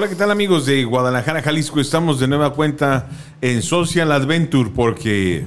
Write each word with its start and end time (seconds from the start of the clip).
Hola, 0.00 0.08
¿qué 0.08 0.16
tal 0.16 0.30
amigos 0.30 0.64
de 0.64 0.82
Guadalajara, 0.82 1.42
Jalisco? 1.42 1.78
Estamos 1.78 2.18
de 2.18 2.26
nueva 2.26 2.54
cuenta 2.54 3.10
en 3.42 3.60
Social 3.60 4.10
Adventure 4.12 4.70
porque 4.74 5.44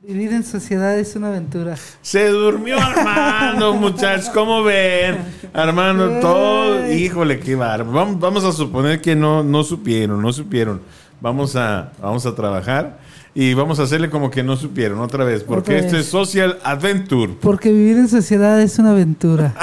Vivir 0.00 0.32
en 0.32 0.42
sociedad 0.42 0.98
es 0.98 1.14
una 1.14 1.28
aventura. 1.28 1.76
se 2.00 2.26
durmió 2.30 2.80
Armando, 2.80 3.74
muchachos. 3.80 4.28
¿Cómo 4.30 4.64
ven? 4.64 5.18
Armando, 5.54 6.18
todo. 6.18 6.92
Híjole, 6.92 7.38
qué 7.38 7.54
bárbaro. 7.54 7.92
Vamos, 7.92 8.18
vamos 8.18 8.42
a 8.42 8.50
suponer 8.50 9.00
que 9.00 9.14
no, 9.14 9.44
no 9.44 9.62
supieron, 9.62 10.20
no 10.20 10.32
supieron. 10.32 10.82
Vamos 11.20 11.54
a, 11.54 11.92
vamos 12.02 12.26
a 12.26 12.34
trabajar 12.34 12.98
y 13.34 13.54
vamos 13.54 13.80
a 13.80 13.84
hacerle 13.84 14.10
como 14.10 14.30
que 14.30 14.42
no 14.42 14.56
supieron 14.56 15.00
otra 15.00 15.24
vez, 15.24 15.42
porque 15.42 15.76
Otra 15.76 15.86
esto 15.86 15.96
es 15.96 16.06
Social 16.06 16.58
Adventure. 16.64 17.32
Porque 17.40 17.72
vivir 17.72 17.96
en 17.96 18.08
sociedad 18.08 18.60
es 18.60 18.78
una 18.78 18.90
aventura. 18.90 19.54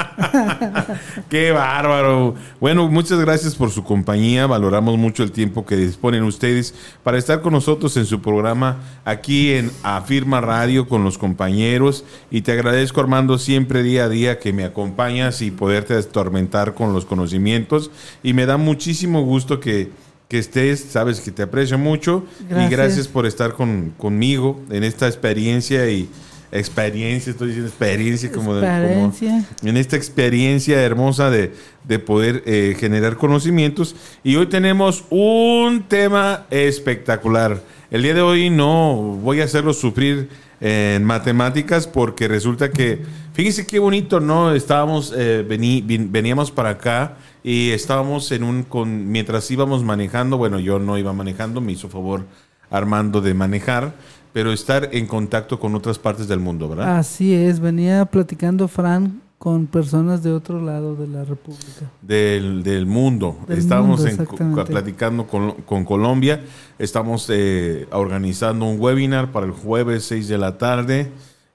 Qué 1.30 1.52
bárbaro. 1.52 2.34
Bueno, 2.58 2.88
muchas 2.88 3.20
gracias 3.20 3.54
por 3.54 3.70
su 3.70 3.84
compañía. 3.84 4.48
Valoramos 4.48 4.98
mucho 4.98 5.22
el 5.22 5.30
tiempo 5.30 5.64
que 5.64 5.76
disponen 5.76 6.24
ustedes 6.24 6.74
para 7.04 7.16
estar 7.16 7.42
con 7.42 7.52
nosotros 7.52 7.96
en 7.96 8.06
su 8.06 8.20
programa 8.20 8.78
aquí 9.04 9.52
en 9.52 9.70
Afirma 9.84 10.40
Radio 10.40 10.88
con 10.88 11.04
los 11.04 11.16
compañeros. 11.16 12.04
Y 12.28 12.42
te 12.42 12.50
agradezco, 12.50 13.00
Armando, 13.00 13.38
siempre 13.38 13.84
día 13.84 14.04
a 14.04 14.08
día 14.08 14.40
que 14.40 14.52
me 14.52 14.64
acompañas 14.64 15.42
y 15.42 15.52
poderte 15.52 15.94
atormentar 15.94 16.74
con 16.74 16.92
los 16.92 17.04
conocimientos. 17.04 17.92
Y 18.24 18.32
me 18.32 18.46
da 18.46 18.56
muchísimo 18.56 19.22
gusto 19.22 19.60
que, 19.60 19.90
que 20.30 20.38
estés. 20.38 20.80
Sabes 20.90 21.20
que 21.20 21.30
te 21.30 21.42
aprecio 21.42 21.76
mucho. 21.76 22.24
Y 22.40 22.44
Gracias. 22.48 22.70
gracias 22.70 23.08
por 23.08 23.26
estar 23.26 23.52
con, 23.52 23.92
conmigo 23.98 24.58
en 24.70 24.82
esta 24.84 25.06
experiencia 25.06 25.90
y. 25.90 26.08
Experiencia, 26.52 27.30
estoy 27.30 27.46
diciendo 27.48 27.68
experiencia 27.70 28.32
como 28.32 28.56
de. 28.56 28.60
como- 28.66 29.06
Experiencia. 29.06 29.44
en 29.62 29.76
esta 29.76 29.94
experiencia 29.94 30.82
hermosa 30.82 31.30
de, 31.30 31.52
de 31.84 31.98
poder 32.00 32.42
eh, 32.44 32.74
generar 32.76 33.16
conocimientos. 33.16 33.94
Y 34.24 34.34
hoy 34.34 34.46
tenemos 34.46 35.04
un 35.10 35.84
tema 35.86 36.46
espectacular. 36.50 37.62
El 37.92 38.02
día 38.02 38.14
de 38.14 38.22
hoy 38.22 38.50
no 38.50 38.96
voy 39.22 39.40
a 39.40 39.44
hacerlo 39.44 39.72
sufrir 39.72 40.28
en 40.60 41.04
matemáticas 41.04 41.86
porque 41.86 42.26
resulta 42.26 42.68
que, 42.72 42.98
fíjense 43.40 43.66
qué 43.66 43.78
bonito, 43.78 44.20
¿no? 44.20 44.52
Estábamos, 44.52 45.14
eh, 45.16 45.42
vení- 45.48 45.82
veníamos 46.10 46.50
para 46.50 46.68
acá 46.68 47.16
y 47.42 47.70
estábamos 47.70 48.30
en 48.32 48.42
un, 48.44 48.64
con, 48.64 49.10
mientras 49.10 49.50
íbamos 49.50 49.82
manejando, 49.82 50.36
bueno, 50.36 50.58
yo 50.60 50.78
no 50.78 50.98
iba 50.98 51.14
manejando, 51.14 51.62
me 51.62 51.72
hizo 51.72 51.88
favor 51.88 52.26
Armando 52.70 53.22
de 53.22 53.32
manejar, 53.32 53.94
pero 54.34 54.52
estar 54.52 54.90
en 54.92 55.06
contacto 55.06 55.58
con 55.58 55.74
otras 55.74 55.98
partes 55.98 56.28
del 56.28 56.38
mundo, 56.38 56.68
¿verdad? 56.68 56.98
Así 56.98 57.32
es, 57.32 57.60
venía 57.60 58.04
platicando 58.04 58.68
Fran 58.68 59.22
con 59.38 59.66
personas 59.66 60.22
de 60.22 60.32
otro 60.32 60.60
lado 60.62 60.94
de 60.94 61.08
la 61.08 61.24
República. 61.24 61.90
del, 62.02 62.62
del 62.62 62.84
mundo. 62.84 63.38
Del 63.48 63.56
estamos 63.58 64.00
mundo, 64.04 64.26
en- 64.60 64.66
platicando 64.66 65.26
con, 65.26 65.52
con 65.62 65.86
Colombia. 65.86 66.42
Estamos 66.78 67.26
eh, 67.30 67.86
organizando 67.90 68.66
un 68.66 68.78
webinar 68.78 69.32
para 69.32 69.46
el 69.46 69.52
jueves 69.52 70.04
6 70.04 70.28
de 70.28 70.36
la 70.36 70.58
tarde 70.58 71.10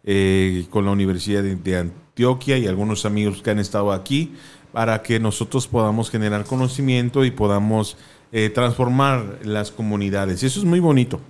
eh, 0.05 0.65
con 0.69 0.85
la 0.85 0.91
Universidad 0.91 1.43
de, 1.43 1.55
de 1.55 1.77
Antioquia 1.77 2.57
y 2.57 2.67
algunos 2.67 3.05
amigos 3.05 3.41
que 3.41 3.51
han 3.51 3.59
estado 3.59 3.91
aquí 3.91 4.33
para 4.71 5.01
que 5.01 5.19
nosotros 5.19 5.67
podamos 5.67 6.09
generar 6.09 6.43
conocimiento 6.43 7.23
y 7.23 7.31
podamos 7.31 7.97
eh, 8.31 8.49
transformar 8.49 9.39
las 9.43 9.71
comunidades. 9.71 10.43
Y 10.43 10.47
eso 10.47 10.59
es 10.59 10.65
muy 10.65 10.81
bonito. 10.81 11.21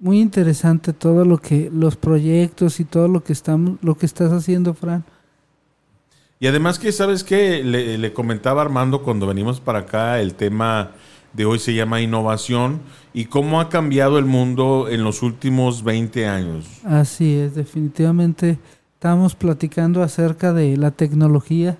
Muy 0.00 0.20
interesante 0.20 0.94
todo 0.94 1.26
lo 1.26 1.36
que 1.38 1.70
los 1.70 1.96
proyectos 1.96 2.80
y 2.80 2.84
todo 2.84 3.06
lo 3.06 3.22
que 3.22 3.34
estamos 3.34 3.78
lo 3.82 3.96
que 3.96 4.06
estás 4.06 4.32
haciendo, 4.32 4.72
Fran. 4.72 5.04
Y 6.40 6.46
además 6.46 6.78
que, 6.78 6.90
¿sabes 6.92 7.24
qué? 7.24 7.62
Le, 7.62 7.98
le 7.98 8.12
comentaba 8.14 8.62
Armando 8.62 9.02
cuando 9.02 9.26
venimos 9.26 9.60
para 9.60 9.80
acá, 9.80 10.20
el 10.20 10.34
tema 10.34 10.92
de 11.38 11.46
hoy 11.46 11.60
se 11.60 11.72
llama 11.72 12.00
innovación 12.00 12.80
y 13.14 13.26
cómo 13.26 13.60
ha 13.60 13.68
cambiado 13.68 14.18
el 14.18 14.24
mundo 14.24 14.88
en 14.90 15.04
los 15.04 15.22
últimos 15.22 15.84
20 15.84 16.26
años. 16.26 16.66
Así 16.84 17.36
es, 17.36 17.54
definitivamente 17.54 18.58
estamos 18.94 19.36
platicando 19.36 20.02
acerca 20.02 20.52
de 20.52 20.76
la 20.76 20.90
tecnología 20.90 21.78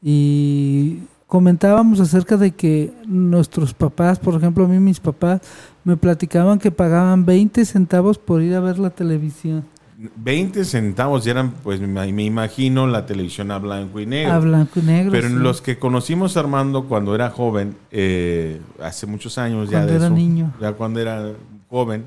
y 0.00 1.00
comentábamos 1.26 1.98
acerca 1.98 2.36
de 2.36 2.52
que 2.52 2.92
nuestros 3.04 3.74
papás, 3.74 4.20
por 4.20 4.36
ejemplo, 4.36 4.64
a 4.64 4.68
mí 4.68 4.78
mis 4.78 5.00
papás 5.00 5.40
me 5.82 5.96
platicaban 5.96 6.60
que 6.60 6.70
pagaban 6.70 7.26
20 7.26 7.64
centavos 7.64 8.16
por 8.16 8.42
ir 8.42 8.54
a 8.54 8.60
ver 8.60 8.78
la 8.78 8.90
televisión 8.90 9.64
20 9.96 10.64
centavos 10.64 11.24
ya 11.24 11.32
eran, 11.32 11.50
pues 11.52 11.80
me 11.80 12.06
imagino, 12.06 12.86
la 12.86 13.06
televisión 13.06 13.50
a 13.50 13.58
blanco 13.58 14.00
y 14.00 14.06
negro. 14.06 14.32
a 14.32 14.38
blanco 14.40 14.80
y 14.80 14.82
negro. 14.82 15.12
Pero 15.12 15.26
en 15.28 15.34
sí, 15.34 15.38
los 15.38 15.60
que 15.60 15.78
conocimos 15.78 16.36
a 16.36 16.40
Armando 16.40 16.84
cuando 16.84 17.14
era 17.14 17.30
joven, 17.30 17.76
eh, 17.90 18.60
hace 18.82 19.06
muchos 19.06 19.38
años 19.38 19.70
ya 19.70 19.78
Cuando 19.78 19.92
de 19.92 19.96
era 19.96 20.06
eso, 20.06 20.14
niño. 20.14 20.52
ya 20.60 20.72
cuando 20.72 21.00
era 21.00 21.32
joven, 21.68 22.04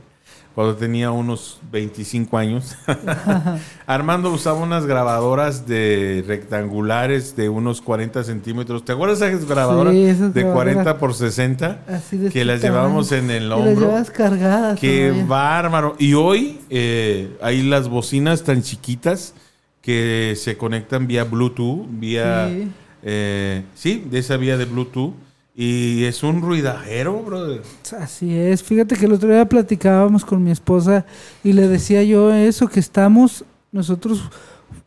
cuando 0.58 0.76
tenía 0.76 1.12
unos 1.12 1.60
25 1.72 2.36
años, 2.36 2.76
Armando 3.86 4.32
usaba 4.32 4.58
unas 4.60 4.88
grabadoras 4.88 5.68
de 5.68 6.24
rectangulares 6.26 7.36
de 7.36 7.48
unos 7.48 7.80
40 7.80 8.24
centímetros. 8.24 8.84
¿Te 8.84 8.94
acuerdas 8.94 9.20
de 9.20 9.28
esas 9.34 9.46
grabadoras 9.46 9.94
Sí, 9.94 10.02
esas 10.06 10.34
de 10.34 10.42
grabadoras. 10.42 10.74
40 10.74 10.98
por 10.98 11.14
60? 11.14 11.84
Así 11.88 12.18
de 12.18 12.32
que 12.32 12.44
las 12.44 12.60
llevábamos 12.60 13.12
en 13.12 13.30
el 13.30 13.50
las 13.50 13.60
hombro. 13.60 13.82
llevabas 13.82 14.10
cargadas. 14.10 14.80
Qué 14.80 15.10
todavía. 15.10 15.26
bárbaro. 15.28 15.96
Y 16.00 16.16
hoy 16.16 16.60
eh, 16.72 17.38
hay 17.40 17.62
las 17.62 17.88
bocinas 17.88 18.44
tan 18.44 18.64
chiquitas 18.64 19.36
que 19.84 20.34
se 20.38 20.58
conectan 20.58 21.06
vía 21.06 21.24
Bluetooth, 21.24 21.86
vía... 21.88 22.50
Sí. 22.50 22.72
eh, 23.04 23.64
sí, 23.76 24.08
de 24.10 24.18
esa 24.18 24.38
vía 24.38 24.58
de 24.58 24.66
Bluetooth. 24.66 25.14
Y 25.60 26.04
es 26.04 26.22
un 26.22 26.40
ruidajero, 26.44 27.20
brother. 27.24 27.64
Así 28.00 28.38
es, 28.38 28.62
fíjate 28.62 28.96
que 28.96 29.06
el 29.08 29.14
otro 29.14 29.28
día 29.30 29.50
platicábamos 29.50 30.24
con 30.24 30.44
mi 30.44 30.52
esposa 30.52 31.04
y 31.44 31.54
le 31.54 31.68
decía 31.68 32.04
yo 32.04 32.32
eso, 32.32 32.68
que 32.68 32.80
estamos, 32.80 33.44
nosotros 33.72 34.30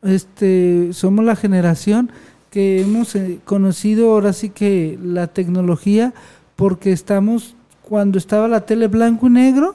este, 0.02 0.92
somos 0.92 1.24
la 1.24 1.34
generación 1.36 2.10
que 2.50 2.82
hemos 2.82 3.14
eh, 3.16 3.38
conocido 3.44 4.12
ahora 4.12 4.32
sí 4.32 4.50
que 4.50 4.98
la 5.02 5.26
tecnología 5.28 6.12
porque 6.56 6.92
estamos 6.92 7.54
cuando 7.82 8.18
estaba 8.18 8.48
la 8.48 8.64
tele 8.66 8.86
blanco 8.88 9.26
y 9.26 9.30
negro 9.30 9.74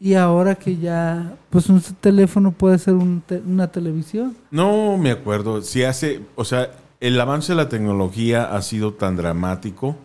y 0.00 0.14
ahora 0.14 0.54
que 0.56 0.76
ya 0.76 1.34
pues 1.50 1.68
un 1.70 1.80
teléfono 2.00 2.52
puede 2.52 2.78
ser 2.78 2.94
un 2.94 3.22
te- 3.26 3.40
una 3.46 3.68
televisión. 3.68 4.36
No 4.50 4.98
me 4.98 5.10
acuerdo. 5.10 5.62
Si 5.62 5.84
hace, 5.84 6.20
o 6.34 6.44
sea, 6.44 6.70
el 7.00 7.18
avance 7.20 7.52
de 7.52 7.56
la 7.56 7.68
tecnología 7.68 8.54
ha 8.54 8.60
sido 8.62 8.92
tan 8.94 9.16
dramático 9.16 9.96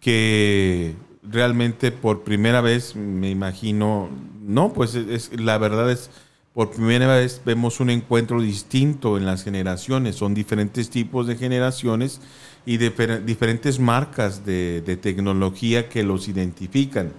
que 0.00 0.94
realmente 1.22 1.90
por 1.92 2.22
primera 2.22 2.60
vez 2.60 2.94
me 2.96 3.30
imagino, 3.30 4.08
no, 4.42 4.72
pues 4.72 4.94
es, 4.94 5.30
la 5.38 5.58
verdad 5.58 5.90
es 5.90 6.10
por 6.54 6.70
primera 6.70 7.06
vez 7.16 7.40
vemos 7.44 7.78
un 7.78 7.90
encuentro 7.90 8.40
distinto 8.40 9.16
en 9.16 9.26
las 9.26 9.44
generaciones. 9.44 10.16
Son 10.16 10.34
diferentes 10.34 10.90
tipos 10.90 11.26
de 11.26 11.36
generaciones 11.36 12.20
y 12.66 12.78
difer- 12.78 13.24
diferentes 13.24 13.78
marcas 13.78 14.44
de, 14.44 14.80
de 14.84 14.96
tecnología 14.96 15.88
que 15.88 16.02
los 16.02 16.26
identifican. 16.28 17.12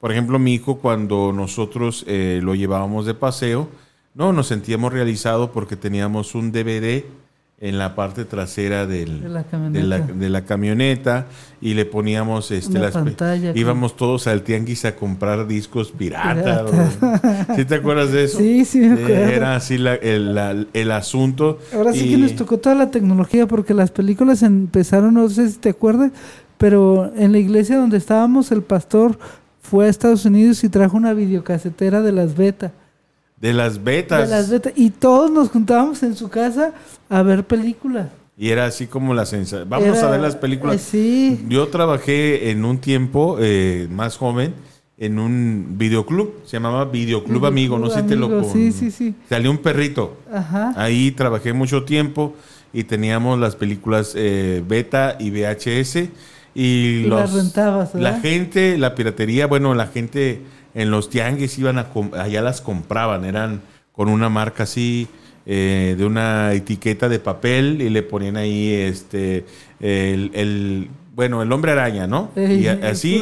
Por 0.00 0.10
ejemplo, 0.10 0.38
mi 0.38 0.54
hijo 0.54 0.78
cuando 0.78 1.32
nosotros 1.32 2.04
eh, 2.08 2.40
lo 2.42 2.54
llevábamos 2.54 3.06
de 3.06 3.14
paseo, 3.14 3.68
no, 4.14 4.32
nos 4.32 4.48
sentíamos 4.48 4.92
realizados 4.92 5.50
porque 5.50 5.76
teníamos 5.76 6.34
un 6.34 6.50
DVD 6.50 7.04
en 7.62 7.76
la 7.76 7.94
parte 7.94 8.24
trasera 8.24 8.86
del, 8.86 9.20
De 9.20 9.28
la 9.28 9.42
de, 9.42 9.44
camioneta. 9.50 9.86
la, 9.86 9.98
de 10.00 10.28
la 10.30 10.44
camioneta 10.46 11.26
y 11.60 11.74
le 11.74 11.84
poníamos 11.84 12.50
este, 12.52 12.70
Una 12.72 12.80
las 12.86 12.92
pantalla, 12.94 13.52
íbamos 13.54 13.96
todos 13.96 14.26
al 14.26 14.42
tianguis 14.42 14.86
a 14.86 14.96
comprar 14.96 15.46
discos 15.46 15.92
pirata. 15.92 16.64
Pirata. 16.64 17.54
¿Sí 17.56 17.66
te 17.66 17.74
acuerdas 17.74 18.12
de 18.12 18.24
eso? 18.24 18.38
Sí, 18.38 18.64
sí 18.64 18.78
me 18.80 18.94
acuerdo. 19.02 19.14
Era 19.14 19.56
así 19.56 19.76
la- 19.76 19.94
el, 19.94 20.34
la- 20.34 20.56
el 20.72 20.90
asunto. 20.90 21.58
Ahora 21.74 21.92
sí 21.92 22.06
y- 22.06 22.10
que 22.12 22.16
nos 22.16 22.34
tocó 22.34 22.56
toda 22.58 22.74
la 22.74 22.90
tecnología 22.90 23.46
porque 23.46 23.74
las 23.74 23.90
películas 23.90 24.42
empezaron, 24.42 25.12
no 25.12 25.28
sé 25.28 25.50
si 25.50 25.58
te 25.58 25.68
acuerdas, 25.68 26.12
pero 26.56 27.12
en 27.14 27.32
la 27.32 27.38
iglesia 27.38 27.76
donde 27.76 27.98
estábamos 27.98 28.50
el 28.52 28.62
pastor 28.62 29.18
fue 29.60 29.84
a 29.84 29.88
Estados 29.90 30.24
Unidos 30.24 30.64
y 30.64 30.70
trajo 30.70 30.96
una 30.96 31.12
videocasetera 31.12 32.00
de 32.00 32.12
las 32.12 32.34
beta. 32.36 32.72
De 33.40 33.52
las 33.52 33.82
betas. 33.82 34.28
De 34.28 34.36
las 34.36 34.50
beta. 34.50 34.70
Y 34.76 34.90
todos 34.90 35.30
nos 35.30 35.48
juntábamos 35.48 36.02
en 36.02 36.14
su 36.16 36.28
casa 36.28 36.72
a 37.08 37.22
ver 37.22 37.44
películas. 37.44 38.08
Y 38.38 38.50
era 38.50 38.66
así 38.66 38.86
como 38.86 39.12
la 39.14 39.26
sensación. 39.26 39.68
Vamos 39.68 39.98
Era- 39.98 40.08
a 40.08 40.10
ver 40.12 40.20
las 40.20 40.36
películas. 40.36 40.76
eh, 40.76 40.78
sí. 40.78 41.46
Yo 41.48 41.68
trabajé 41.68 42.50
en 42.50 42.64
un 42.64 42.78
tiempo 42.78 43.36
eh, 43.40 43.86
más 43.90 44.16
joven 44.16 44.54
en 44.98 45.18
un 45.18 45.74
videoclub. 45.76 46.34
Se 46.44 46.52
llamaba 46.56 46.84
Videoclub 46.86 47.44
Amigo. 47.46 47.78
No 47.78 47.90
sé 47.90 48.00
si 48.02 48.06
te 48.06 48.16
lo 48.16 48.28
con- 48.30 48.50
Sí, 48.52 48.72
sí, 48.72 48.90
sí. 48.90 49.14
Salió 49.28 49.50
un 49.50 49.58
perrito. 49.58 50.16
Ajá. 50.32 50.72
Ahí 50.76 51.10
trabajé 51.10 51.52
mucho 51.52 51.84
tiempo 51.84 52.34
y 52.72 52.84
teníamos 52.84 53.38
las 53.38 53.56
películas 53.56 54.12
eh, 54.16 54.62
beta 54.66 55.16
y 55.18 55.30
VHS. 55.30 56.08
Y, 56.54 56.62
Y 56.62 57.02
las 57.04 57.32
rentabas, 57.32 57.94
La 57.94 58.20
gente, 58.20 58.76
la 58.76 58.94
piratería, 58.94 59.46
bueno, 59.46 59.74
la 59.74 59.86
gente 59.86 60.40
en 60.74 60.90
los 60.90 61.10
tianguis 61.10 61.58
iban 61.58 61.78
a 61.78 61.86
allá 62.18 62.42
las 62.42 62.60
compraban, 62.60 63.24
eran 63.24 63.60
con 63.92 64.08
una 64.08 64.28
marca 64.28 64.62
así, 64.64 65.08
eh, 65.46 65.94
de 65.98 66.04
una 66.04 66.52
etiqueta 66.52 67.08
de 67.08 67.18
papel 67.18 67.80
y 67.82 67.90
le 67.90 68.02
ponían 68.02 68.36
ahí 68.36 68.72
este 68.72 69.44
el, 69.80 70.30
el- 70.34 70.88
bueno, 71.14 71.42
el 71.42 71.52
hombre 71.52 71.72
araña, 71.72 72.06
¿no? 72.06 72.30
Ey, 72.36 72.60
y 72.60 72.66
así... 72.90 73.18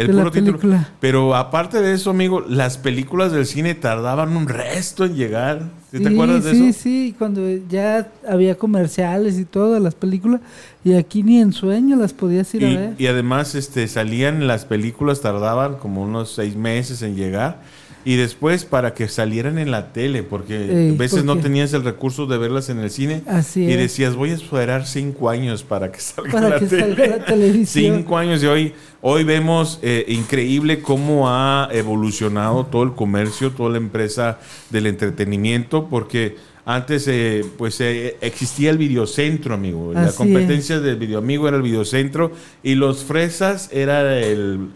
El 0.00 0.14
de 0.14 0.14
puro 0.14 0.30
título. 0.30 0.58
película. 0.58 0.88
Pero 1.00 1.34
aparte 1.34 1.80
de 1.82 1.92
eso, 1.94 2.10
amigo, 2.10 2.40
las 2.40 2.78
películas 2.78 3.32
del 3.32 3.46
cine 3.46 3.74
tardaban 3.74 4.36
un 4.36 4.48
resto 4.48 5.04
en 5.04 5.14
llegar. 5.14 5.70
¿Sí 5.90 6.00
te 6.00 6.08
Sí, 6.08 6.14
acuerdas 6.14 6.44
de 6.44 6.54
sí, 6.54 6.68
eso? 6.70 6.78
Sí, 6.80 7.14
cuando 7.18 7.42
ya 7.68 8.10
había 8.28 8.54
comerciales 8.56 9.38
y 9.38 9.44
todas 9.44 9.82
las 9.82 9.94
películas, 9.94 10.40
y 10.84 10.94
aquí 10.94 11.22
ni 11.22 11.40
en 11.40 11.52
sueño 11.52 11.96
las 11.96 12.12
podías 12.14 12.54
ir 12.54 12.64
a 12.64 12.72
ver. 12.72 12.94
Y, 12.98 13.04
y 13.04 13.06
además 13.06 13.54
este, 13.54 13.86
salían 13.88 14.46
las 14.46 14.64
películas, 14.64 15.20
tardaban 15.20 15.76
como 15.76 16.02
unos 16.02 16.32
seis 16.34 16.56
meses 16.56 17.02
en 17.02 17.16
llegar. 17.16 17.60
Y 18.02 18.16
después 18.16 18.64
para 18.64 18.94
que 18.94 19.08
salieran 19.08 19.58
en 19.58 19.70
la 19.70 19.92
tele, 19.92 20.22
porque 20.22 20.56
Ey, 20.88 20.94
a 20.94 20.96
veces 20.96 21.22
no 21.24 21.36
tenías 21.38 21.72
el 21.74 21.84
recurso 21.84 22.26
de 22.26 22.38
verlas 22.38 22.70
en 22.70 22.78
el 22.78 22.90
cine. 22.90 23.22
Así 23.26 23.64
y 23.64 23.72
es. 23.72 23.76
decías, 23.78 24.14
voy 24.16 24.30
a 24.30 24.34
esperar 24.34 24.86
cinco 24.86 25.28
años 25.28 25.62
para 25.64 25.92
que 25.92 26.00
salga 26.00 26.32
Para 26.32 26.48
la 26.48 26.58
que 26.60 26.66
tele. 26.66 26.80
salga 26.96 27.06
la 27.18 27.24
televisión. 27.26 27.94
Cinco 27.96 28.16
años 28.16 28.42
y 28.42 28.46
hoy, 28.46 28.72
hoy 29.02 29.24
vemos 29.24 29.78
eh, 29.82 30.06
increíble 30.08 30.80
cómo 30.80 31.28
ha 31.28 31.68
evolucionado 31.72 32.64
todo 32.66 32.84
el 32.84 32.92
comercio, 32.94 33.50
toda 33.52 33.70
la 33.70 33.76
empresa 33.78 34.38
del 34.70 34.86
entretenimiento, 34.86 35.86
porque 35.88 36.36
antes 36.64 37.06
eh, 37.08 37.44
pues 37.58 37.80
eh, 37.80 38.16
existía 38.20 38.70
el 38.70 38.78
videocentro, 38.78 39.54
amigo. 39.54 39.92
la 39.92 40.04
Así 40.04 40.16
competencia 40.16 40.80
del 40.80 40.96
videoamigo 40.96 41.48
era 41.48 41.56
el 41.58 41.62
videocentro 41.62 42.32
y 42.62 42.76
los 42.76 43.04
fresas 43.04 43.68
era 43.72 44.18
el 44.20 44.68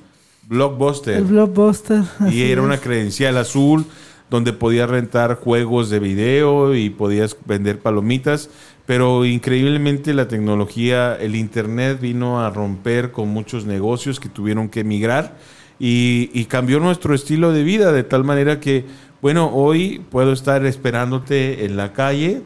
blockbuster. 0.47 1.17
El 1.17 1.25
blockbuster. 1.25 2.03
Y 2.31 2.43
era 2.43 2.61
es. 2.61 2.67
una 2.67 2.79
credencial 2.79 3.37
azul 3.37 3.85
donde 4.31 4.53
podías 4.53 4.89
rentar 4.89 5.37
juegos 5.37 5.91
de 5.91 5.99
video 5.99 6.75
y 6.75 6.91
podías 6.91 7.37
vender 7.45 7.79
palomitas. 7.79 8.51
Pero 8.87 9.25
increíblemente 9.25 10.13
la 10.13 10.29
tecnología, 10.29 11.17
el 11.17 11.37
Internet 11.37 12.01
vino 12.01 12.45
a 12.45 12.51
romper 12.51 13.13
con 13.13 13.29
muchos 13.29 13.65
negocios 13.65 14.21
que 14.21 14.29
tuvieron 14.29 14.69
que 14.69 14.81
emigrar 14.81 15.37
y, 15.79 16.31
y 16.35 16.45
cambió 16.47 16.81
nuestro 16.81 17.15
estilo 17.15 17.53
de 17.53 17.63
vida 17.63 17.93
de 17.93 18.05
tal 18.05 18.25
manera 18.25 18.61
que, 18.61 18.85
bueno, 19.23 19.51
hoy 19.55 20.03
puedo 20.11 20.33
estar 20.33 20.67
esperándote 20.67 21.65
en 21.65 21.77
la 21.77 21.93
calle 21.93 22.43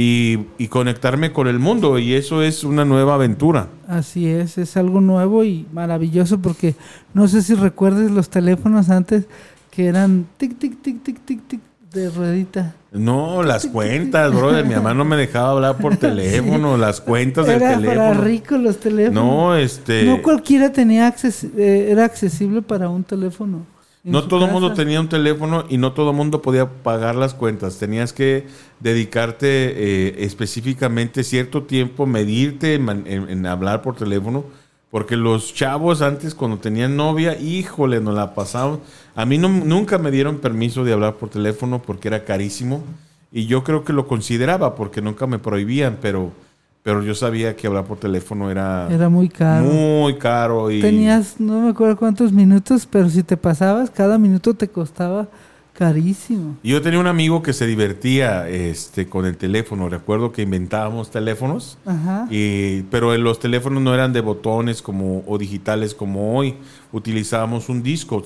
y, 0.00 0.46
y 0.58 0.68
conectarme 0.68 1.32
con 1.32 1.48
el 1.48 1.58
mundo 1.58 1.98
y 1.98 2.14
eso 2.14 2.40
es 2.42 2.62
una 2.62 2.84
nueva 2.84 3.14
aventura. 3.14 3.66
Así 3.88 4.28
es, 4.28 4.56
es 4.56 4.76
algo 4.76 5.00
nuevo 5.00 5.42
y 5.42 5.66
maravilloso 5.72 6.38
porque 6.40 6.76
no 7.14 7.26
sé 7.26 7.42
si 7.42 7.54
recuerdes 7.54 8.10
los 8.12 8.28
teléfonos 8.30 8.90
antes 8.90 9.24
que 9.72 9.86
eran 9.86 10.26
tic, 10.36 10.56
tic, 10.56 10.80
tic, 10.82 11.02
tic, 11.02 11.18
tic, 11.24 11.40
tic 11.48 11.60
de 11.92 12.10
ruedita. 12.10 12.74
No, 12.92 13.42
las 13.42 13.66
cuentas, 13.66 14.32
brother. 14.32 14.64
Mi 14.64 14.74
mamá 14.74 14.94
no 14.94 15.04
me 15.04 15.16
dejaba 15.16 15.50
hablar 15.50 15.78
por 15.78 15.96
teléfono, 16.08 16.76
las 16.76 17.00
cuentas 17.00 17.46
del 17.46 17.56
Era 17.56 17.72
para 17.74 17.80
teléfono. 17.80 18.20
ricos 18.22 18.60
los 18.60 18.78
teléfonos. 18.78 19.24
No, 19.24 19.56
este. 19.56 20.04
No 20.04 20.22
cualquiera 20.22 20.70
tenía 20.72 21.08
acces- 21.12 21.50
eh, 21.56 21.88
era 21.90 22.04
accesible 22.04 22.62
para 22.62 22.88
un 22.88 23.02
teléfono. 23.04 23.66
No 24.10 24.24
todo 24.24 24.44
el 24.46 24.50
mundo 24.52 24.72
tenía 24.74 25.00
un 25.00 25.08
teléfono 25.08 25.64
y 25.68 25.76
no 25.78 25.92
todo 25.92 26.10
el 26.10 26.16
mundo 26.16 26.40
podía 26.42 26.68
pagar 26.68 27.14
las 27.14 27.34
cuentas. 27.34 27.78
Tenías 27.78 28.12
que 28.12 28.46
dedicarte 28.80 29.46
eh, 29.48 30.24
específicamente 30.24 31.24
cierto 31.24 31.62
tiempo, 31.64 32.06
medirte 32.06 32.74
en- 32.74 33.06
en 33.06 33.46
hablar 33.46 33.82
por 33.82 33.96
teléfono. 33.96 34.44
Porque 34.90 35.16
los 35.16 35.52
chavos 35.52 36.00
antes 36.00 36.34
cuando 36.34 36.56
tenían 36.58 36.96
novia, 36.96 37.38
híjole, 37.38 38.00
nos 38.00 38.14
la 38.14 38.34
pasaban. 38.34 38.80
A 39.14 39.26
mí 39.26 39.36
no- 39.36 39.48
nunca 39.50 39.98
me 39.98 40.10
dieron 40.10 40.38
permiso 40.38 40.82
de 40.82 40.94
hablar 40.94 41.16
por 41.16 41.28
teléfono 41.28 41.82
porque 41.82 42.08
era 42.08 42.24
carísimo. 42.24 42.82
Y 43.30 43.44
yo 43.44 43.62
creo 43.64 43.84
que 43.84 43.92
lo 43.92 44.06
consideraba 44.08 44.74
porque 44.74 45.02
nunca 45.02 45.26
me 45.26 45.38
prohibían, 45.38 45.98
pero, 46.00 46.32
pero 46.82 47.02
yo 47.02 47.14
sabía 47.14 47.54
que 47.56 47.66
hablar 47.66 47.84
por 47.84 47.98
teléfono 47.98 48.50
era, 48.50 48.88
Era 48.90 49.08
muy 49.08 49.28
caro. 49.28 49.64
muy 49.66 50.16
caro. 50.16 50.70
Y, 50.70 50.80
Tenías, 50.80 51.38
no 51.38 51.60
me 51.60 51.70
acuerdo 51.70 51.96
cuántos 51.96 52.32
minutos, 52.32 52.86
pero 52.90 53.08
si 53.10 53.22
te 53.22 53.36
pasabas, 53.36 53.90
cada 53.90 54.16
minuto 54.18 54.54
te 54.54 54.68
costaba 54.68 55.28
carísimo. 55.74 56.56
Y 56.62 56.70
Yo 56.70 56.82
tenía 56.82 56.98
un 56.98 57.06
amigo 57.06 57.40
que 57.42 57.52
se 57.52 57.66
divertía 57.66 58.48
este, 58.48 59.06
con 59.08 59.26
el 59.26 59.36
teléfono. 59.36 59.88
Recuerdo 59.88 60.32
que 60.32 60.42
inventábamos 60.42 61.10
teléfonos, 61.10 61.78
Ajá. 61.86 62.26
y, 62.30 62.82
pero 62.90 63.16
los 63.16 63.38
teléfonos 63.38 63.80
no 63.82 63.94
eran 63.94 64.12
de 64.12 64.20
botones 64.20 64.82
como, 64.82 65.22
o 65.26 65.38
digitales 65.38 65.94
como 65.94 66.36
hoy. 66.36 66.56
Utilizábamos 66.92 67.68
un 67.68 67.82
disco. 67.82 68.22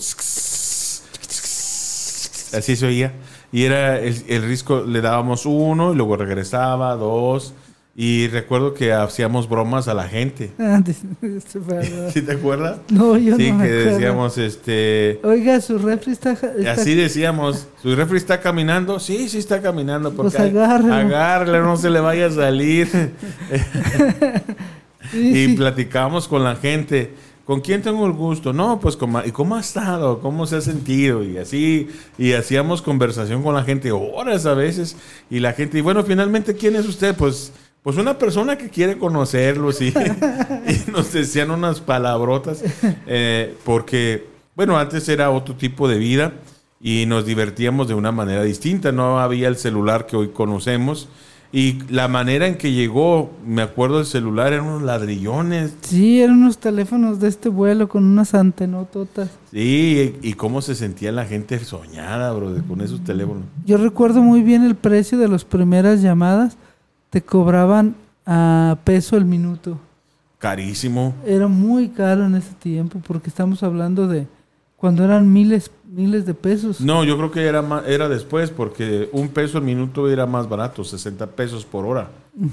Así 2.57 2.77
se 2.77 2.87
oía. 2.87 3.13
Y 3.51 3.65
era 3.65 3.99
el, 3.99 4.15
el 4.29 4.49
disco, 4.49 4.83
le 4.87 5.01
dábamos 5.01 5.45
uno 5.47 5.93
y 5.93 5.97
luego 5.97 6.17
regresaba, 6.17 6.95
dos. 6.97 7.55
Y 7.95 8.29
recuerdo 8.29 8.73
que 8.73 8.91
hacíamos 8.93 9.49
bromas 9.49 9.87
a 9.87 9.93
la 9.95 10.09
gente. 10.09 10.51
Perdón. 10.57 12.11
¿Sí 12.13 12.23
te 12.23 12.33
acuerdas? 12.33 12.79
No, 12.91 13.19
yo 13.19 13.37
sí, 13.37 13.53
no 13.53 13.59
me 13.59 13.67
que 13.69 13.73
acuerdo. 13.81 13.91
decíamos, 13.93 14.39
este... 14.39 15.21
Oiga, 15.23 15.61
su 15.61 15.77
refri 15.79 16.13
está... 16.13 16.33
está- 16.33 16.73
Así 16.73 16.95
decíamos, 16.95 17.67
¿su 17.83 17.95
refri 17.95 18.17
está 18.17 18.41
caminando? 18.41 18.99
Sí, 18.99 19.29
sí 19.29 19.37
está 19.39 19.61
caminando. 19.61 20.11
Porque 20.15 20.37
Pues 20.39 20.55
agárrele, 20.57 21.61
no 21.61 21.77
se 21.77 21.91
le 21.91 22.01
vaya 22.01 22.27
a 22.27 22.31
salir. 22.31 22.89
Sí, 25.11 25.19
y 25.29 25.47
sí. 25.49 25.55
platicamos 25.57 26.27
con 26.29 26.43
la 26.45 26.57
gente. 26.57 27.13
¿Con 27.45 27.61
quién 27.61 27.83
tengo 27.83 28.07
el 28.07 28.13
gusto? 28.13 28.53
No, 28.55 28.79
pues, 28.81 28.97
con 28.97 29.13
¿y 29.27 29.31
cómo 29.33 29.57
ha 29.57 29.61
estado? 29.61 30.21
¿Cómo 30.21 30.47
se 30.47 30.57
ha 30.57 30.61
sentido? 30.63 31.23
Y 31.25 31.37
así, 31.37 31.89
y 32.17 32.33
hacíamos 32.33 32.81
conversación 32.81 33.43
con 33.43 33.55
la 33.55 33.63
gente 33.65 33.91
horas 33.93 34.47
a 34.47 34.55
veces. 34.55 34.97
Y 35.29 35.41
la 35.41 35.53
gente, 35.53 35.77
y 35.77 35.81
bueno, 35.83 36.03
finalmente, 36.05 36.55
¿quién 36.55 36.77
es 36.77 36.87
usted? 36.87 37.15
Pues, 37.17 37.53
pues 37.83 37.97
una 37.97 38.19
persona 38.19 38.57
que 38.57 38.69
quiere 38.69 38.99
conocerlos 38.99 39.81
y, 39.83 39.89
y 39.89 40.91
nos 40.91 41.13
decían 41.13 41.51
unas 41.51 41.81
palabrotas. 41.81 42.63
eh, 43.07 43.57
porque, 43.65 44.27
bueno, 44.55 44.79
antes 44.79 45.09
era 45.09 45.31
otro 45.31 45.55
tipo 45.57 45.89
de 45.89 45.99
vida 45.99 46.33
y 46.81 47.07
nos 47.07 47.27
divertíamos 47.27 47.89
de 47.89 47.95
una 47.95 48.13
manera 48.13 48.43
distinta. 48.43 48.93
No 48.93 49.21
había 49.21 49.49
el 49.49 49.57
celular 49.57 50.07
que 50.07 50.17
hoy 50.17 50.29
conocemos. 50.29 51.09
Y 51.55 51.81
la 51.91 52.09
manera 52.09 52.47
en 52.47 52.57
que 52.57 52.73
llegó, 52.73 53.31
me 53.47 53.61
acuerdo 53.61 53.99
del 53.99 54.07
celular, 54.07 54.55
eran 54.55 54.65
unos 54.65 54.83
ladrillones. 54.83 55.75
Sí, 55.83 56.23
eran 56.23 56.39
unos 56.39 56.57
teléfonos 56.57 57.21
de 57.21 57.29
este 57.29 57.51
vuelo 57.51 57.89
con 57.91 58.05
unas 58.05 58.33
antenototas. 58.33 59.29
Sí, 59.51 60.19
y, 60.23 60.29
y 60.31 60.33
cómo 60.33 60.63
se 60.63 60.75
sentía 60.75 61.13
la 61.13 61.27
gente 61.27 61.59
soñada, 61.59 62.33
bro, 62.33 62.55
con 62.67 62.81
esos 62.81 63.05
teléfonos. 63.05 63.43
Yo 63.67 63.77
recuerdo 63.77 64.23
muy 64.23 64.41
bien 64.43 64.65
el 64.65 64.77
precio 64.77 65.19
de 65.19 65.29
las 65.29 65.45
primeras 65.45 66.01
llamadas. 66.01 66.57
Te 67.13 67.21
cobraban 67.21 67.95
a 68.25 68.79
peso 68.85 69.19
el 69.19 69.27
minuto. 69.27 69.79
Carísimo. 70.39 71.15
Era 71.27 71.47
muy 71.47 71.91
caro 71.91 72.25
en 72.25 72.35
ese 72.35 72.55
tiempo 72.55 73.01
porque 73.07 73.29
estamos 73.29 73.63
hablando 73.63 74.09
de 74.09 74.27
cuando 74.79 75.05
eran 75.05 75.31
miles, 75.31 75.71
miles 75.87 76.25
de 76.25 76.33
pesos. 76.33 76.81
No, 76.81 77.05
yo 77.05 77.19
creo 77.19 77.31
que 77.31 77.45
era, 77.47 77.61
ma- 77.61 77.83
era 77.87 78.09
después, 78.09 78.49
porque 78.51 79.11
un 79.13 79.29
peso 79.29 79.59
el 79.59 79.65
minuto 79.65 80.09
era 80.09 80.25
más 80.25 80.49
barato, 80.49 80.83
60 80.85 81.27
pesos 81.27 81.67
por 81.67 81.85
hora. 81.85 82.09